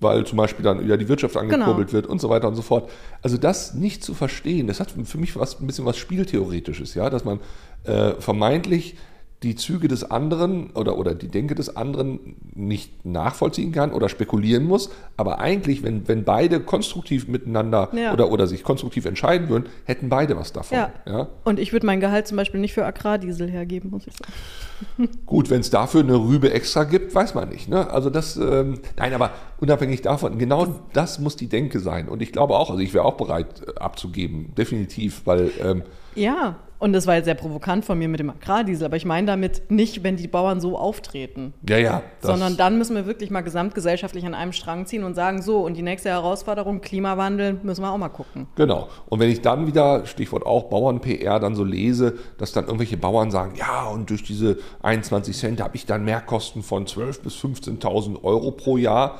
[0.00, 1.54] Weil zum Beispiel dann wieder die Wirtschaft Genau.
[1.54, 2.88] angekurbelt wird und so weiter und so fort.
[3.22, 7.10] Also das nicht zu verstehen, das hat für mich was, ein bisschen was Spieltheoretisches, ja,
[7.10, 7.40] dass man
[7.84, 8.96] äh, vermeintlich
[9.44, 14.64] die Züge des anderen oder, oder die Denke des anderen nicht nachvollziehen kann oder spekulieren
[14.64, 14.90] muss.
[15.16, 18.12] Aber eigentlich, wenn, wenn beide konstruktiv miteinander Ja.
[18.12, 20.78] oder, oder sich konstruktiv entscheiden würden, hätten beide was davon.
[20.78, 20.92] Ja.
[21.06, 21.28] Ja?
[21.44, 25.08] Und ich würde mein Gehalt zum Beispiel nicht für Agrardiesel hergeben, muss ich sagen.
[25.26, 27.68] Gut, wenn es dafür eine Rübe extra gibt, weiß man nicht.
[27.68, 27.88] Ne?
[27.90, 32.08] Also das, ähm, nein, aber unabhängig davon, genau das muss die Denke sein.
[32.08, 35.82] Und ich glaube auch, also ich wäre auch bereit äh, abzugeben, definitiv, weil ähm,
[36.16, 39.26] Ja, und das war jetzt sehr provokant von mir mit dem Agrardiesel, aber ich meine
[39.26, 41.52] damit nicht, wenn die Bauern so auftreten.
[41.68, 45.42] ja, ja, Sondern dann müssen wir wirklich mal gesamtgesellschaftlich an einem Strang ziehen und sagen,
[45.42, 48.46] so, und die nächste Herausforderung, Klimawandel, müssen wir auch mal gucken.
[48.54, 48.88] Genau.
[49.06, 53.30] Und wenn ich dann wieder, Stichwort auch Bauern-PR, dann so lese, dass dann irgendwelche Bauern
[53.30, 58.22] sagen, ja, und durch diese 21 Cent habe ich dann Mehrkosten von 12.000 bis 15.000
[58.22, 59.18] Euro pro Jahr.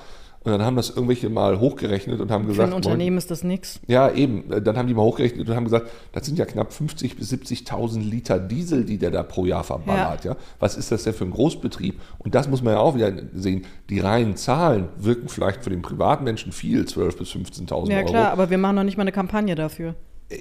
[0.49, 3.45] Und dann haben das irgendwelche mal hochgerechnet und haben Für gesagt, ein Unternehmen ist das
[3.45, 3.81] nichts.
[3.87, 4.45] Ja, eben.
[4.49, 8.01] Dann haben die mal hochgerechnet und haben gesagt, das sind ja knapp 50.000 bis 70.000
[8.01, 10.25] Liter Diesel, die der da pro Jahr verballert.
[10.25, 10.37] Ja.
[10.59, 12.01] Was ist das denn für ein Großbetrieb?
[12.19, 13.65] Und das muss man ja auch wieder sehen.
[13.91, 18.07] Die reinen Zahlen wirken vielleicht für den Privatmenschen viel, 12.000 bis 15.000 Ja Euro.
[18.07, 19.95] klar, aber wir machen noch nicht mal eine Kampagne dafür.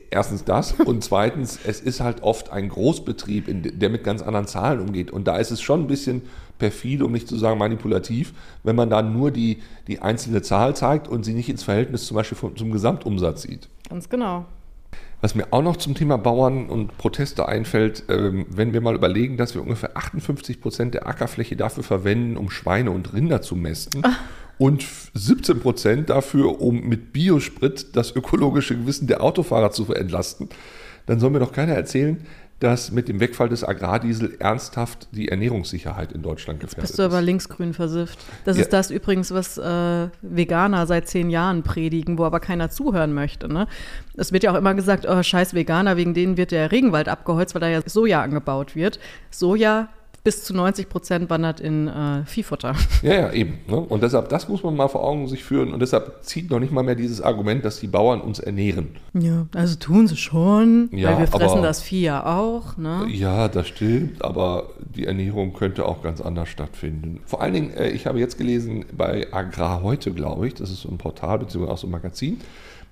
[0.10, 4.82] Erstens das und zweitens, es ist halt oft ein Großbetrieb, der mit ganz anderen Zahlen
[4.82, 5.12] umgeht.
[5.12, 6.24] Und da ist es schon ein bisschen
[6.58, 11.08] perfide, um nicht zu sagen manipulativ, wenn man da nur die, die einzelne Zahl zeigt
[11.08, 13.70] und sie nicht ins Verhältnis zum Beispiel vom, zum Gesamtumsatz sieht.
[13.90, 14.46] Ganz genau.
[15.20, 19.38] Was mir auch noch zum Thema Bauern und Proteste einfällt, ähm, wenn wir mal überlegen,
[19.38, 24.04] dass wir ungefähr 58 Prozent der Ackerfläche dafür verwenden, um Schweine und Rinder zu mästen
[24.60, 30.50] und 17 Prozent dafür, um mit Biosprit das ökologische Gewissen der Autofahrer zu entlasten,
[31.08, 32.18] dann soll mir doch keiner erzählen,
[32.60, 37.20] dass mit dem Wegfall des Agrardiesel ernsthaft die Ernährungssicherheit in Deutschland gefährdet Bist du aber
[37.20, 37.26] ist.
[37.26, 38.18] linksgrün versifft.
[38.46, 38.64] Das Ja.
[38.64, 43.48] ist das übrigens, was äh, Veganer seit zehn Jahren predigen, wo aber keiner zuhören möchte.
[43.48, 43.68] Ne?
[44.16, 47.54] Es wird ja auch immer gesagt, oh, scheiß Veganer, wegen denen wird der Regenwald abgeholzt,
[47.54, 49.00] weil da ja Soja angebaut wird.
[49.30, 49.90] Soja
[50.28, 52.76] bis zu 90 Prozent wandert in äh, Viehfutter.
[53.02, 53.60] Ja, ja, eben.
[53.68, 53.78] Ne?
[53.78, 55.72] Und deshalb, das muss man mal vor Augen sich führen.
[55.72, 58.90] Und deshalb zieht noch nicht mal mehr dieses Argument, dass die Bauern uns ernähren.
[59.14, 62.76] Ja, also tun sie schon, Ja, weil wir fressen aber- das Vieh ja auch.
[62.76, 63.06] Ne?
[63.10, 67.22] Ja, das stimmt, aber die Ernährung könnte auch ganz anders stattfinden.
[67.26, 70.82] Vor allen Dingen, äh, ich habe jetzt gelesen bei Agrar heute, glaube ich, das ist
[70.82, 71.68] so ein Portal bzw.
[71.68, 72.42] auch so ein Magazin,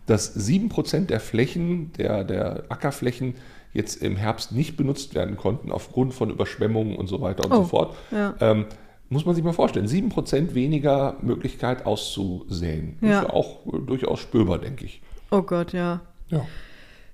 [0.05, 3.33] dass 7% der Flächen, der, der Ackerflächen
[3.75, 7.55] jetzt im Herbst nicht benutzt werden konnten aufgrund von Überschwemmungen und so weiter und Oh,
[7.57, 7.95] so fort.
[8.11, 8.33] ja.
[8.39, 8.65] Ähm,
[9.09, 12.97] muss man sich mal vorstellen, 7% weniger Möglichkeit auszusäen.
[13.01, 13.21] Ja.
[13.21, 15.01] Ist ja auch äh, durchaus spürbar, denke ich.
[15.29, 16.01] Oh Gott, ja.
[16.29, 16.43] Ja.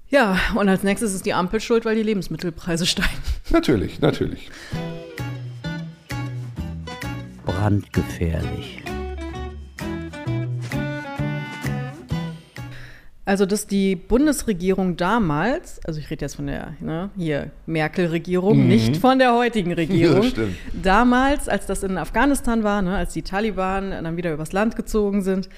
[0.09, 3.09] Ja, und als nächstes ist die Ampel schuld, weil die Lebensmittelpreise steigen.
[3.49, 4.49] Natürlich, natürlich.
[7.45, 8.81] Brandgefährlich.
[13.23, 18.97] Also, dass die Bundesregierung damals, also ich rede jetzt von der ne, hier Merkel-Regierung, nicht
[18.97, 20.29] von der heutigen Regierung, Mhm.
[20.29, 20.55] Stimmt.
[20.81, 25.21] damals, als das in Afghanistan war, ne, als die Taliban dann wieder übers Land gezogen
[25.21, 25.49] sind,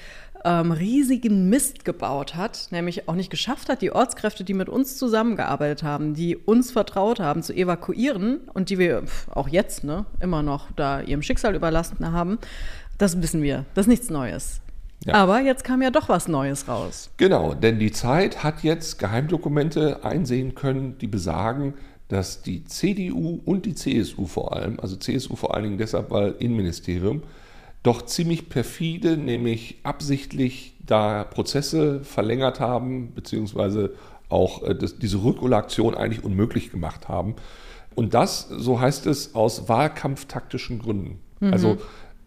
[0.46, 4.98] ähm, riesigen Mist gebaut hat, nämlich auch nicht geschafft hat, die Ortskräfte, die mit uns
[4.98, 10.06] zusammengearbeitet haben, die uns vertraut haben, zu evakuieren und die wir pf, auch jetzt ne,
[10.20, 12.40] immer noch da ihrem Schicksal überlassen haben,
[12.98, 13.64] das wissen wir.
[13.74, 14.60] Das ist nichts Neues.
[15.06, 15.16] Ja.
[15.16, 17.10] Aber jetzt kam ja doch was Neues raus.
[17.18, 21.74] Genau, denn die Zeit hat jetzt Geheimdokumente einsehen können, die besagen,
[22.08, 26.36] dass die CDU und die CSU vor allem, also CSU vor allen Dingen deshalb, weil
[26.40, 27.24] Innenministerium,
[27.82, 33.94] doch ziemlich perfide, nämlich absichtlich da Prozesse verlängert haben, beziehungsweise
[34.30, 37.36] auch äh, das, diese Rückholaktion eigentlich unmöglich gemacht haben.
[37.96, 41.20] Und das, so heißt es, aus wahlkampftaktischen Gründen.
[41.52, 41.78] Also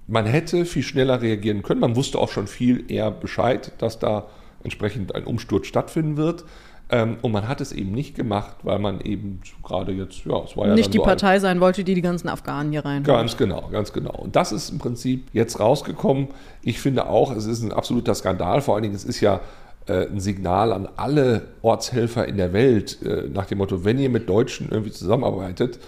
[0.07, 1.81] man hätte viel schneller reagieren können.
[1.81, 4.27] Man wusste auch schon viel eher Bescheid, dass da
[4.63, 6.45] entsprechend ein Umsturz stattfinden wird.
[6.89, 10.57] Ähm, und man hat es eben nicht gemacht, weil man eben gerade jetzt, ja, es
[10.57, 13.03] war ja nicht die so Partei sein wollte, die die ganzen Afghanen hier rein.
[13.03, 14.15] Ganz genau, ganz genau.
[14.15, 16.29] Und das ist im Prinzip jetzt rausgekommen.
[16.63, 18.61] Ich finde auch, es ist ein absoluter Skandal.
[18.61, 19.41] Vor allen Dingen, es ist ja
[19.87, 24.11] äh, ein Signal an alle Ortshelfer in der Welt, äh, nach dem Motto, wenn ihr
[24.11, 25.81] mit Deutschen irgendwie zusammenarbeitet,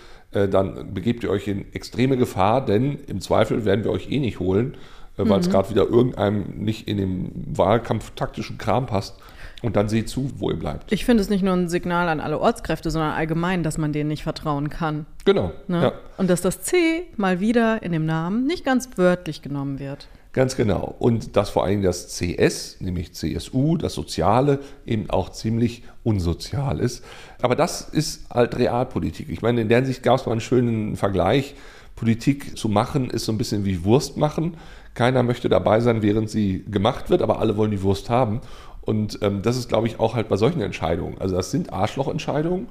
[0.48, 4.40] dann begebt ihr euch in extreme Gefahr, denn im Zweifel werden wir euch eh nicht
[4.40, 4.76] holen,
[5.16, 9.18] äh, weil es gerade wieder irgendeinem nicht in den wahlkampftaktischen Kram passt.
[9.60, 10.92] Und dann seht zu, wo ihr bleibt.
[10.92, 14.06] Ich finde es nicht nur ein Signal an alle Ortskräfte, sondern allgemein, dass man denen
[14.06, 15.04] nicht vertrauen kann.
[15.24, 15.52] Genau.
[15.66, 15.82] Ne?
[15.82, 15.92] Ja.
[16.16, 20.06] Und dass das C mal wieder in dem Namen nicht ganz wörtlich genommen wird.
[20.32, 20.94] Ganz genau.
[20.98, 27.04] Und dass vor allem das CS, nämlich CSU, das Soziale, eben auch ziemlich unsozial ist.
[27.40, 29.30] Aber das ist halt Realpolitik.
[29.30, 31.54] Ich meine, in der Hinsicht gab es mal einen schönen Vergleich.
[31.96, 34.56] Politik zu machen ist so ein bisschen wie Wurst machen.
[34.94, 38.40] Keiner möchte dabei sein, während sie gemacht wird, aber alle wollen die Wurst haben.
[38.82, 41.18] Und ähm, das ist, glaube ich, auch halt bei solchen Entscheidungen.
[41.18, 42.68] Also das sind Arschlochentscheidungen,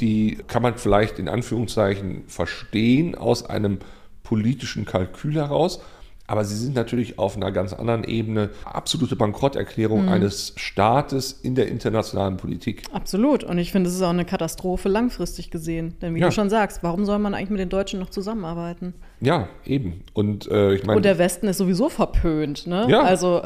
[0.00, 3.78] die kann man vielleicht in Anführungszeichen verstehen aus einem
[4.22, 5.80] politischen Kalkül heraus.
[6.30, 11.66] Aber sie sind natürlich auf einer ganz anderen Ebene absolute Bankrotterklärung eines Staates in der
[11.66, 12.84] internationalen Politik.
[12.92, 13.42] Absolut.
[13.42, 15.96] Und ich finde, es ist auch eine Katastrophe langfristig gesehen.
[16.00, 16.26] Denn wie Ja.
[16.26, 18.94] du schon sagst, warum soll man eigentlich mit den Deutschen noch zusammenarbeiten?
[19.20, 20.04] Ja, eben.
[20.12, 22.64] Und äh, ich Und meine, der Westen ist sowieso verpönt.
[22.68, 22.86] Ne?
[22.88, 23.00] Ja.
[23.02, 23.42] Also,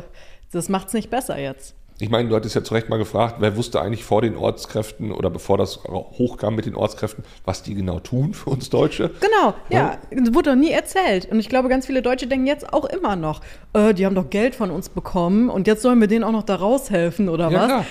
[0.53, 1.75] das macht es nicht besser jetzt.
[2.01, 5.13] Ich meine, du hattest ja zu Recht mal gefragt, wer wusste eigentlich vor den Ortskräften
[5.13, 9.11] oder bevor das hochkam mit den Ortskräften, was die genau tun für uns Deutsche?
[9.21, 9.99] Genau, ja.
[10.11, 11.27] Das wurde doch nie erzählt.
[11.31, 13.41] Und ich glaube, ganz viele Deutsche denken jetzt auch immer noch,
[13.75, 16.43] äh, die haben doch Geld von uns bekommen und jetzt sollen wir denen auch noch
[16.43, 17.67] da raushelfen oder Ja, was?
[17.67, 17.87] klar.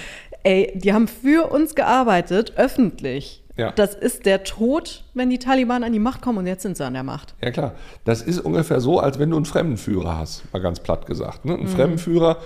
[0.46, 3.42] Ey, die haben für uns gearbeitet, öffentlich.
[3.56, 3.72] Ja.
[3.72, 6.84] Das ist der Tod, wenn die Taliban an die Macht kommen und jetzt sind sie
[6.84, 7.36] an der Macht.
[7.42, 11.06] Ja klar, das ist ungefähr so, als wenn du einen Fremdenführer hast, mal ganz platt
[11.06, 11.46] gesagt.
[11.46, 11.54] Ne?
[11.54, 12.38] Ein Fremdenführer,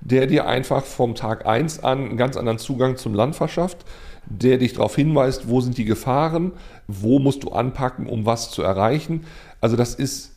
[0.00, 3.84] der dir einfach vom Tag 1 an einen ganz anderen Zugang zum Land verschafft,
[4.26, 6.52] der dich darauf hinweist, wo sind die Gefahren,
[6.86, 9.24] wo musst du anpacken, um was zu erreichen.
[9.60, 10.32] Also das ist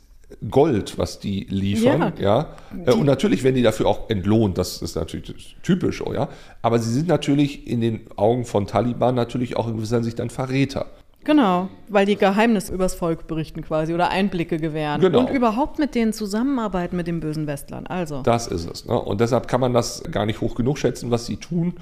[0.50, 2.50] Gold, was die liefern, ja.
[2.86, 6.30] Äh, Und natürlich werden die dafür auch entlohnt, das ist natürlich typisch, oh ja.
[6.62, 10.30] Aber sie sind natürlich in den Augen von Taliban natürlich auch in gewisser Hinsicht ein
[10.30, 10.86] Verräter.
[11.26, 15.02] Genau, weil die Geheimnisse übers Volk berichten quasi oder Einblicke gewähren.
[15.02, 15.20] Genau.
[15.20, 17.88] Und überhaupt mit denen zusammenarbeiten, mit dem bösen Westlern.
[17.88, 18.22] Also.
[18.22, 18.86] Das ist es.
[18.86, 19.00] Ne?
[19.00, 21.76] Und deshalb kann man das gar nicht hoch genug schätzen, was sie tun.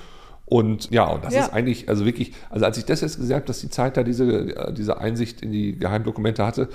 [0.50, 1.42] Und ja, und das Ja.
[1.42, 4.04] ist eigentlich, also wirklich, also als ich das jetzt gesagt habe, dass die Zeit da
[4.04, 4.24] diese,
[4.56, 6.70] äh, diese Einsicht in die Geheimdokumente hatte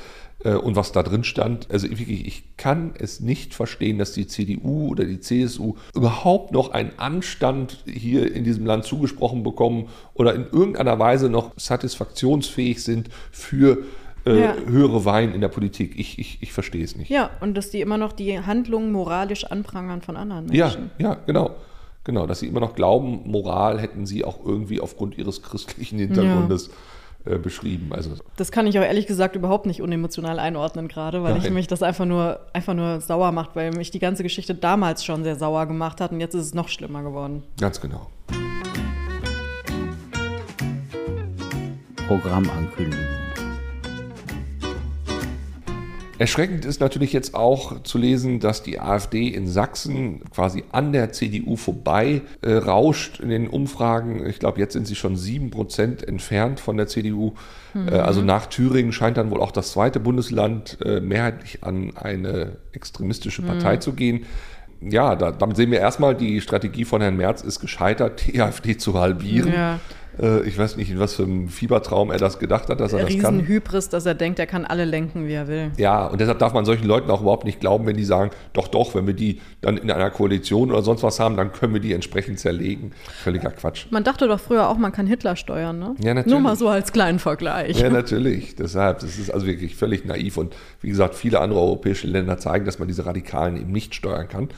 [0.44, 4.26] äh, und was da drin stand, also wirklich, ich kann es nicht verstehen, dass die
[4.26, 10.34] CDU oder die CSU überhaupt noch einen Anstand hier in diesem Land zugesprochen bekommen oder
[10.34, 13.78] in irgendeiner Weise noch satisfaktionsfähig sind für
[14.26, 14.56] äh, Ja.
[14.66, 15.98] höhere Wein in der Politik.
[15.98, 17.10] Ich, ich, ich verstehe es nicht.
[17.10, 20.90] Ja, und dass die immer noch die Handlungen moralisch anprangern von anderen Ja, Menschen.
[20.98, 21.56] ja, genau.
[22.04, 26.70] Genau, dass sie immer noch glauben, Moral hätten sie auch irgendwie aufgrund ihres christlichen Hintergrundes
[27.24, 27.92] äh, beschrieben.
[27.92, 31.42] Also, das kann ich auch ehrlich gesagt überhaupt nicht unemotional einordnen gerade, weil Nein.
[31.44, 35.04] ich mich das einfach nur, einfach nur sauer macht, weil mich die ganze Geschichte damals
[35.04, 37.44] schon sehr sauer gemacht hat und jetzt ist es noch schlimmer geworden.
[37.60, 38.08] Ganz genau.
[42.08, 43.11] Programmankündigung.
[46.22, 51.10] Erschreckend ist natürlich jetzt auch zu lesen, dass die AfD in Sachsen quasi an der
[51.10, 54.24] CDU vorbei äh, rauscht in den Umfragen.
[54.26, 57.32] Ich glaube, jetzt sind sie schon sieben Prozent entfernt von der CDU.
[57.74, 57.88] Mhm.
[57.88, 62.52] Äh, also nach Thüringen scheint dann wohl auch das zweite Bundesland äh, mehrheitlich an eine
[62.70, 63.80] extremistische Partei mhm.
[63.80, 64.26] zu gehen.
[64.80, 68.76] Ja, da, damit sehen wir erstmal, die Strategie von Herrn Merz ist gescheitert, die AfD
[68.76, 69.52] zu halbieren.
[69.52, 69.80] Ja.
[70.20, 73.04] Äh, ich weiß nicht, in was für einem Fiebertraum er das gedacht hat, dass er
[73.04, 73.46] das kann.
[73.46, 75.70] Hybris, dass er denkt, er kann alle lenken, wie er will.
[75.76, 78.68] Ja, und deshalb darf man solchen Leuten auch überhaupt nicht glauben, wenn die sagen, doch,
[78.68, 81.80] doch, wenn wir die dann in einer Koalition oder sonst was haben, dann können wir
[81.80, 82.92] die entsprechend zerlegen.
[83.22, 83.86] Völliger Quatsch.
[83.90, 85.94] Man dachte doch früher auch, man kann Hitler steuern, ne?
[86.02, 86.32] Ja, natürlich.
[86.32, 87.78] Nur mal so als kleinen Vergleich.
[87.78, 88.56] Ja, natürlich.
[88.56, 90.36] Deshalb, das ist also wirklich völlig naiv.
[90.36, 94.28] Und wie gesagt, viele andere europäische Länder zeigen, dass man diese Radikalen eben nicht steuern
[94.28, 94.48] kann.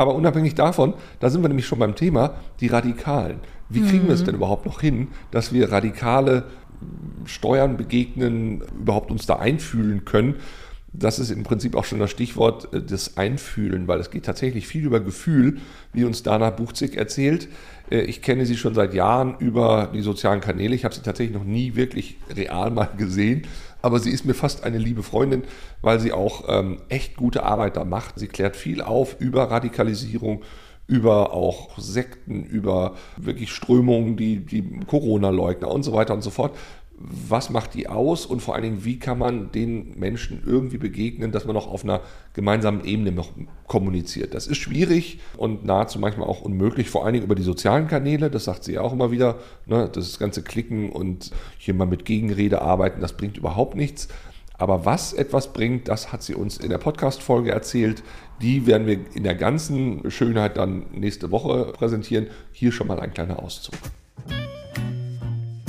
[0.00, 3.40] Aber unabhängig davon, da sind wir nämlich schon beim Thema, die Radikalen.
[3.68, 4.06] Wie kriegen mhm.
[4.06, 4.24] wir es mhm.
[4.24, 6.44] denn überhaupt noch hin, dass wir radikale
[7.26, 10.36] Steuern begegnen, überhaupt uns da einfühlen können?
[10.94, 14.66] Das ist im Prinzip auch schon das Stichwort äh, des Einfühlen, weil es geht tatsächlich
[14.66, 15.58] viel über Gefühl,
[15.92, 17.48] wie uns Dana Buchzig erzählt.
[17.90, 20.74] Äh, ich kenne sie schon seit Jahren über die sozialen Kanäle.
[20.74, 23.42] Ich habe sie tatsächlich noch nie wirklich real mal gesehen
[23.82, 25.44] aber sie ist mir fast eine liebe Freundin,
[25.82, 28.18] weil sie auch ähm, echt gute Arbeit da macht.
[28.18, 30.42] Sie klärt viel auf über Radikalisierung,
[30.86, 36.56] über auch Sekten, über wirklich Strömungen, die, die Corona-Leugner und so weiter und so fort
[37.02, 41.32] was macht die aus und vor allen Dingen, wie kann man den Menschen irgendwie begegnen,
[41.32, 42.02] dass man noch auf einer
[42.34, 43.30] gemeinsamen Ebene noch
[43.66, 44.34] kommuniziert.
[44.34, 48.30] Das ist schwierig und nahezu manchmal auch unmöglich, vor allen Dingen über die sozialen Kanäle,
[48.30, 52.60] das sagt sie auch immer wieder, ne, das ganze Klicken und hier mal mit Gegenrede
[52.60, 54.08] arbeiten, das bringt überhaupt nichts.
[54.58, 58.02] Aber was etwas bringt, das hat sie uns in der Podcast-Folge erzählt.
[58.42, 62.26] Die werden wir in der ganzen Schönheit dann nächste Woche präsentieren.
[62.52, 63.74] Hier schon mal ein kleiner Auszug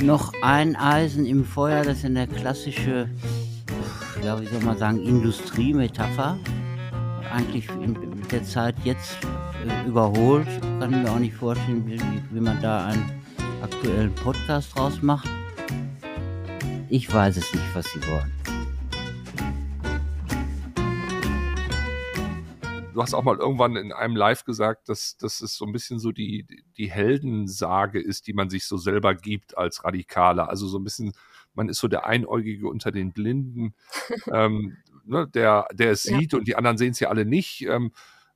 [0.02, 3.08] noch ein Eisen im Feuer, das ist eine klassische,
[4.24, 6.38] ja, wie soll man sagen, Industriemetapher.
[7.32, 9.16] Eigentlich mit der Zeit jetzt
[9.66, 10.46] äh, überholt.
[10.80, 13.10] Kann mir auch nicht vorstellen, wie, wie man da einen
[13.62, 15.28] aktuellen Podcast draus macht.
[16.88, 18.51] Ich weiß es nicht, was sie wollen.
[22.92, 25.98] Du hast auch mal irgendwann in einem Live gesagt, dass, dass es so ein bisschen
[25.98, 30.48] so die, die Heldensage ist, die man sich so selber gibt als Radikaler.
[30.48, 31.12] Also so ein bisschen,
[31.54, 33.74] man ist so der Einäugige unter den Blinden,
[34.32, 36.18] ähm, ne, der, der es ja.
[36.18, 37.62] sieht und die anderen sehen es ja alle nicht.
[37.62, 37.92] Ähm,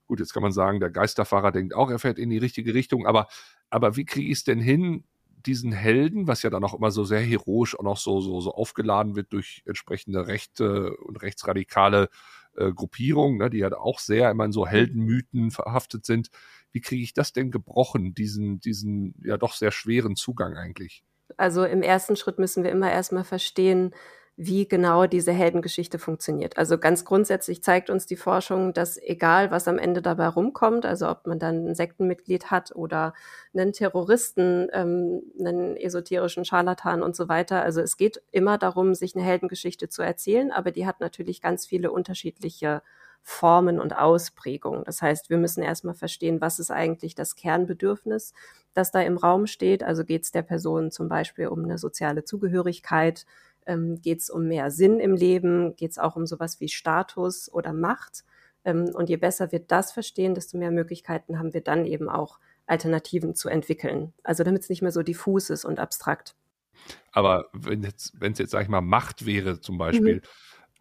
[0.07, 3.07] gut, jetzt kann man sagen, der Geisterfahrer denkt auch, er fährt in die richtige Richtung,
[3.07, 3.29] aber,
[3.71, 5.05] aber wie kriege ich es denn hin,
[5.47, 8.53] diesen Helden, was ja dann auch immer so sehr heroisch auch noch so, so, so
[8.53, 12.09] aufgeladen wird durch entsprechende rechte und rechtsradikale
[12.57, 16.29] äh, Gruppierungen, ne, die ja auch sehr immer in so Heldenmythen verhaftet sind.
[16.73, 21.05] Wie kriege ich das denn gebrochen, diesen, diesen ja doch sehr schweren Zugang eigentlich?
[21.37, 23.95] Also im ersten Schritt müssen wir immer erstmal verstehen,
[24.38, 26.59] wie genau diese Heldengeschichte funktioniert.
[26.59, 31.09] Also ganz grundsätzlich zeigt uns die Forschung, dass egal, was am Ende dabei rumkommt, also
[31.09, 33.14] ob man dann ein Sektenmitglied hat oder
[33.55, 39.16] einen Terroristen, ähm, einen esoterischen Scharlatan und so weiter, also es geht immer darum, sich
[39.16, 42.83] eine Heldengeschichte zu erzählen, aber die hat natürlich ganz viele unterschiedliche
[43.22, 44.85] Formen und Ausprägungen.
[44.85, 48.35] Das heißt, wir müssen erstmal verstehen, was ist eigentlich das Kernbedürfnis,
[48.75, 49.83] das da im Raum steht.
[49.83, 53.27] Also geht es der Person zum Beispiel um eine soziale Zugehörigkeit,
[53.66, 57.52] ähm, geht es um mehr Sinn im Leben, geht es auch um sowas wie Status
[57.52, 58.24] oder Macht.
[58.64, 62.38] Ähm, und je besser wir das verstehen, desto mehr Möglichkeiten haben wir dann eben auch
[62.66, 64.12] Alternativen zu entwickeln.
[64.22, 66.35] Also damit es nicht mehr so diffus ist und abstrakt.
[67.12, 70.20] Aber wenn jetzt, es jetzt, sag ich mal, Macht wäre zum Beispiel, mhm.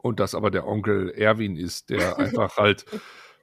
[0.01, 2.85] und das aber der Onkel Erwin ist, der einfach halt,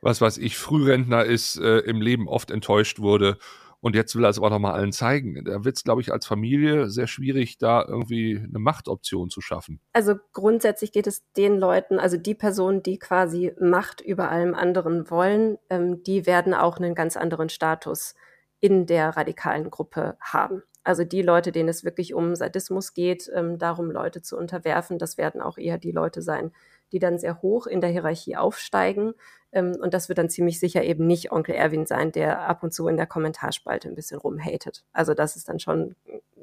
[0.01, 3.39] was weiß ich, Frührentner ist, äh, im Leben oft enttäuscht wurde
[3.83, 5.45] und jetzt will er es aber nochmal allen zeigen.
[5.45, 9.81] Da wird es, glaube ich, als Familie sehr schwierig, da irgendwie eine Machtoption zu schaffen.
[9.93, 15.11] Also grundsätzlich geht es den Leuten, also die Personen, die quasi Macht über allem anderen
[15.11, 18.15] wollen, ähm, die werden auch einen ganz anderen Status
[18.61, 20.63] in der radikalen Gruppe haben.
[20.85, 25.19] Also die Leute, denen es wirklich um Sadismus geht, ähm, darum Leute zu unterwerfen, das
[25.19, 26.53] werden auch eher die Leute sein,
[26.93, 29.15] die dann sehr hoch in der Hierarchie aufsteigen.
[29.53, 32.73] Ähm, und das wird dann ziemlich sicher eben nicht Onkel Erwin sein, der ab und
[32.73, 34.85] zu in der Kommentarspalte ein bisschen rumhatet.
[34.93, 35.97] Also das ist dann schon,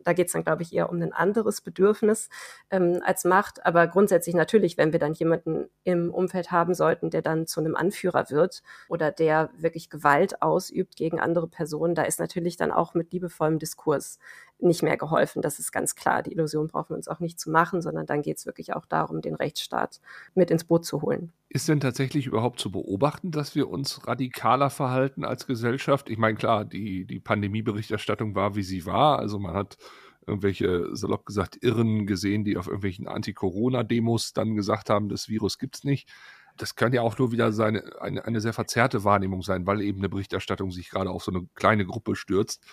[0.03, 2.29] da geht es dann, glaube ich, eher um ein anderes Bedürfnis
[2.69, 3.65] ähm, als Macht.
[3.65, 7.75] Aber grundsätzlich natürlich, wenn wir dann jemanden im Umfeld haben sollten, der dann zu einem
[7.75, 12.93] Anführer wird oder der wirklich Gewalt ausübt gegen andere Personen, da ist natürlich dann auch
[12.93, 14.19] mit liebevollem Diskurs
[14.59, 15.41] nicht mehr geholfen.
[15.41, 16.23] Das ist ganz klar.
[16.23, 18.85] Die Illusion brauchen wir uns auch nicht zu machen, sondern dann geht es wirklich auch
[18.85, 20.01] darum, den Rechtsstaat
[20.35, 21.31] mit ins Boot zu holen.
[21.51, 26.07] Ist denn tatsächlich überhaupt zu beobachten, dass wir uns radikaler verhalten als Gesellschaft?
[26.07, 29.17] Ich meine, klar, die, die Pandemieberichterstattung war, wie sie war.
[29.17, 29.77] Also man hat
[30.27, 35.77] irgendwelche, salopp gesagt, Irren gesehen, die auf irgendwelchen Anti-Corona-Demos dann gesagt haben, das Virus gibt
[35.77, 36.07] es nicht.
[36.55, 39.99] Das kann ja auch nur wieder seine, eine, eine sehr verzerrte Wahrnehmung sein, weil eben
[39.99, 42.63] eine Berichterstattung sich gerade auf so eine kleine Gruppe stürzt.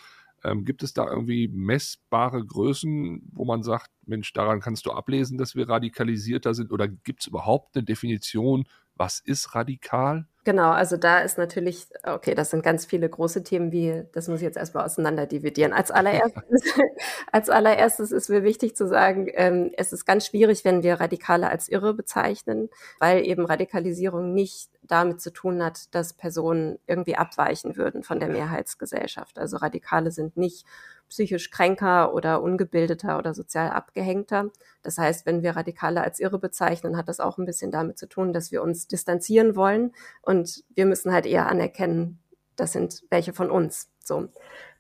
[0.45, 5.39] Ähm, gibt es da irgendwie messbare Größen, wo man sagt, Mensch, daran kannst du ablesen,
[5.39, 6.73] dass wir radikalisierter sind?
[6.73, 8.65] Oder gibt es überhaupt eine Definition,
[8.97, 10.27] was ist radikal?
[10.45, 14.39] Genau, also da ist natürlich, okay, das sind ganz viele große Themen, wie, das muss
[14.39, 15.73] ich jetzt erstmal auseinander dividieren.
[15.73, 16.45] Als allererstes,
[17.33, 21.51] als allererstes ist mir wichtig zu sagen, ähm, es ist ganz schwierig, wenn wir Radikale
[21.51, 22.69] als irre bezeichnen,
[23.01, 28.29] weil eben Radikalisierung nicht damit zu tun hat, dass Personen irgendwie abweichen würden von der
[28.29, 29.39] Mehrheitsgesellschaft.
[29.39, 30.67] Also Radikale sind nicht
[31.09, 34.51] psychisch kränker oder ungebildeter oder sozial abgehängter.
[34.83, 38.09] Das heißt, wenn wir Radikale als irre bezeichnen, hat das auch ein bisschen damit zu
[38.09, 42.19] tun, dass wir uns distanzieren wollen und wir müssen halt eher anerkennen,
[42.57, 43.89] das sind welche von uns.
[44.03, 44.29] So.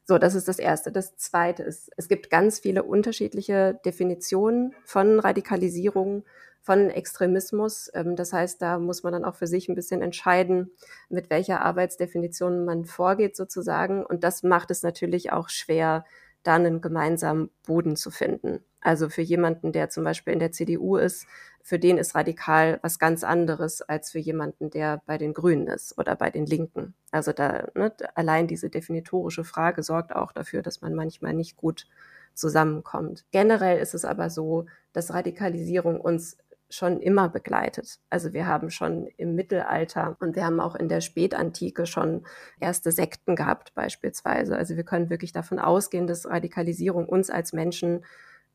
[0.08, 0.92] So, das ist das Erste.
[0.92, 6.24] Das Zweite ist, es gibt ganz viele unterschiedliche Definitionen von Radikalisierung
[6.66, 7.88] von Extremismus.
[7.94, 10.72] Ähm, das heißt, da muss man dann auch für sich ein bisschen entscheiden,
[11.08, 14.04] mit welcher Arbeitsdefinition man vorgeht sozusagen.
[14.04, 16.04] Und das macht es natürlich auch schwer,
[16.42, 18.64] da einen gemeinsamen Boden zu finden.
[18.80, 21.26] Also für jemanden, der zum Beispiel in der CDU ist,
[21.62, 25.96] für den ist radikal was ganz anderes als für jemanden, der bei den Grünen ist
[25.98, 26.94] oder bei den Linken.
[27.12, 31.86] Also da ne, allein diese definitorische Frage sorgt auch dafür, dass man manchmal nicht gut
[32.34, 33.24] zusammenkommt.
[33.32, 37.98] Generell ist es aber so, dass Radikalisierung uns schon immer begleitet.
[38.10, 42.24] Also wir haben schon im Mittelalter und wir haben auch in der Spätantike schon
[42.60, 44.56] erste Sekten gehabt beispielsweise.
[44.56, 48.04] Also wir können wirklich davon ausgehen, dass Radikalisierung uns als Menschen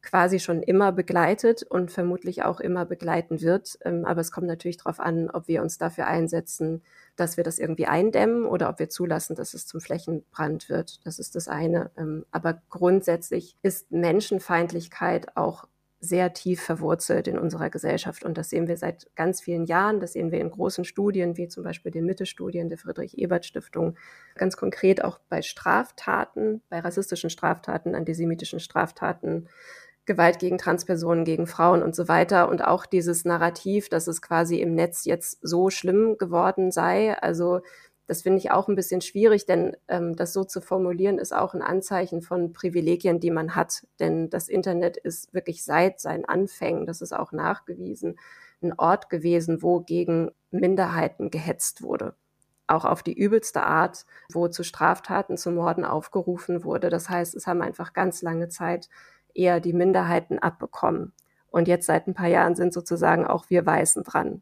[0.02, 3.78] quasi schon immer begleitet und vermutlich auch immer begleiten wird.
[3.86, 6.82] Ähm, aber es kommt natürlich darauf an, ob wir uns dafür einsetzen,
[7.16, 11.06] dass wir das irgendwie eindämmen oder ob wir zulassen, dass es zum Flächenbrand wird.
[11.06, 11.92] Das ist das eine.
[11.98, 15.68] Ähm, aber grundsätzlich ist Menschenfeindlichkeit auch
[16.04, 18.24] sehr tief verwurzelt in unserer Gesellschaft.
[18.26, 20.00] Und das sehen wir seit ganz vielen Jahren.
[20.00, 23.96] Das sehen wir in großen Studien, wie zum Beispiel den Mitte-Studien der Friedrich-Ebert-Stiftung.
[24.36, 29.48] Ganz konkret auch bei Straftaten, bei rassistischen Straftaten, antisemitischen Straftaten,
[30.08, 32.50] Gewalt gegen Transpersonen, gegen Frauen und so weiter.
[32.50, 37.16] Und auch dieses Narrativ, dass es quasi im Netz jetzt so schlimm geworden sei.
[37.22, 37.62] Also
[38.12, 41.54] das finde ich auch ein bisschen schwierig, denn ähm, das so zu formulieren ist auch
[41.54, 43.88] ein Anzeichen von Privilegien, die man hat.
[44.02, 48.20] Denn das Internet ist wirklich seit seinen Anfängen, das ist auch nachgewiesen,
[48.62, 52.14] ein Ort gewesen, wo gegen Minderheiten gehetzt wurde.
[52.68, 56.90] Auch auf die übelste Art, wo zu Straftaten, zu Morden aufgerufen wurde.
[56.90, 58.90] Das heißt, es haben einfach ganz lange Zeit
[59.34, 61.14] eher die Minderheiten abbekommen.
[61.50, 64.42] Und jetzt seit ein paar Jahren sind sozusagen auch wir Weißen dran.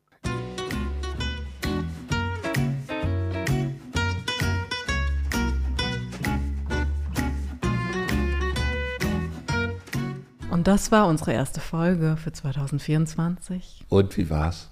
[10.52, 13.86] Und das war unsere erste Folge für 2024.
[13.88, 14.70] Und wie war's?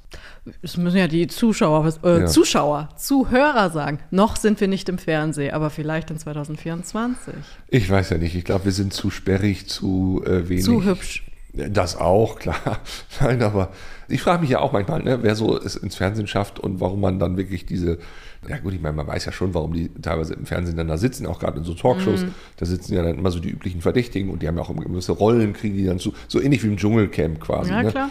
[0.63, 2.25] Es müssen ja die Zuschauer, äh, ja.
[2.25, 3.99] Zuschauer, Zuhörer sagen.
[4.09, 7.35] Noch sind wir nicht im Fernsehen, aber vielleicht in 2024.
[7.67, 8.35] Ich weiß ja nicht.
[8.35, 10.63] Ich glaube, wir sind zu sperrig, zu äh, wenig.
[10.63, 11.23] Zu hübsch.
[11.53, 12.79] Das auch, klar.
[13.21, 13.71] Nein, aber
[14.07, 17.01] ich frage mich ja auch manchmal, ne, wer so es ins Fernsehen schafft und warum
[17.01, 17.99] man dann wirklich diese,
[18.49, 20.97] ja gut, ich meine, man weiß ja schon, warum die teilweise im Fernsehen dann da
[20.97, 22.33] sitzen, auch gerade in so Talkshows, mhm.
[22.57, 25.11] da sitzen ja dann immer so die üblichen Verdächtigen und die haben ja auch gewisse
[25.11, 27.71] Rollen, kriegen die dann zu, so ähnlich wie im Dschungelcamp quasi.
[27.71, 27.91] Ja, ne?
[27.91, 28.09] klar.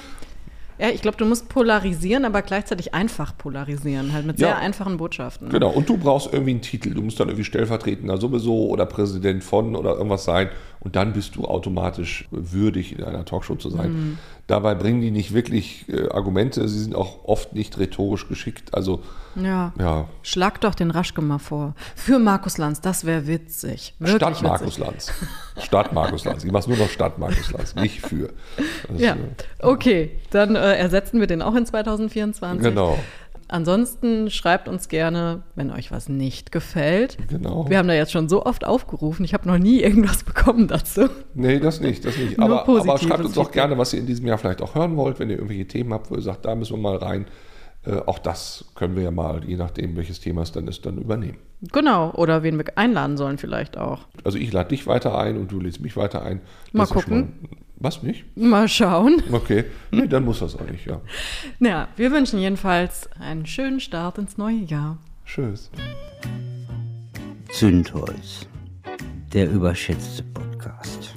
[0.79, 4.99] Ja, ich glaube, du musst polarisieren, aber gleichzeitig einfach polarisieren, halt mit ja, sehr einfachen
[4.99, 5.49] Botschaften.
[5.49, 6.93] Genau, und du brauchst irgendwie einen Titel.
[6.93, 10.51] Du musst dann irgendwie Stellvertretender sowieso oder Präsident von oder irgendwas sein.
[10.87, 13.93] Und dann bist du automatisch würdig, in einer Talkshow zu sein.
[13.93, 14.19] Mhm.
[14.47, 16.69] Dabei bringen die nicht wirklich äh, Argumente.
[16.69, 18.73] Sie sind auch oft nicht rhetorisch geschickt.
[18.73, 19.03] Also,
[19.35, 19.73] ja.
[19.81, 20.07] ja.
[20.23, 21.75] Schlag doch den Raschke mal vor.
[21.97, 23.97] Für Markus Lanz, das wäre witzig.
[23.99, 25.13] Wirklich Stadt Markus Lanz.
[25.59, 26.45] Stadt Markus Lanz.
[26.45, 28.31] Ich mache nur noch Stadt Markus Lanz, nicht für.
[28.89, 29.17] Das, ja,
[29.59, 30.21] okay.
[30.31, 32.63] Dann äh, ersetzen wir den auch in 2024.
[32.63, 32.97] Genau.
[33.49, 37.17] Ansonsten schreibt uns gerne, wenn euch was nicht gefällt.
[37.29, 37.69] Genau.
[37.69, 39.25] Wir haben da jetzt schon so oft aufgerufen.
[39.25, 41.09] Ich habe noch nie irgendwas bekommen dazu.
[41.35, 42.39] Nee, das nicht, das nicht.
[42.41, 45.21] Aber, aber, schreibt uns doch gerne, was ihr in diesem Jahr vielleicht auch hören wollt,
[45.21, 47.27] wenn ihr irgendwelche Themen habt, wo ihr sagt, da müssen wir mal rein.
[47.87, 50.99] Äh, auch das können wir ja mal, je nachdem, welches Thema es dann ist, dann
[50.99, 51.39] übernehmen.
[51.73, 54.07] Genau, oder wen wir einladen sollen vielleicht auch.
[54.25, 56.41] Also ich lade dich weiter ein und du lädst mich weiter ein.
[56.73, 57.35] Mal gucken.
[57.79, 58.25] Was nicht?
[58.37, 59.23] Mal schauen.
[59.31, 61.01] Okay, nee, dann muss das auch nicht, ja.
[61.61, 64.99] Ja, wir wünschen jedenfalls einen schönen Start ins neue Jahr.
[65.27, 65.71] Tschüss.
[67.53, 68.47] Zündholz,
[69.33, 71.15] der überschätzte Podcast.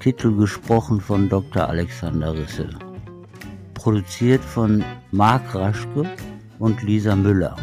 [0.00, 1.68] Titel gesprochen von Dr.
[1.68, 2.68] Alexander Risse.
[3.74, 6.04] Produziert von Marc Raschke
[6.58, 7.56] und Lisa Müller,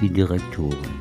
[0.00, 0.99] die Direktorin.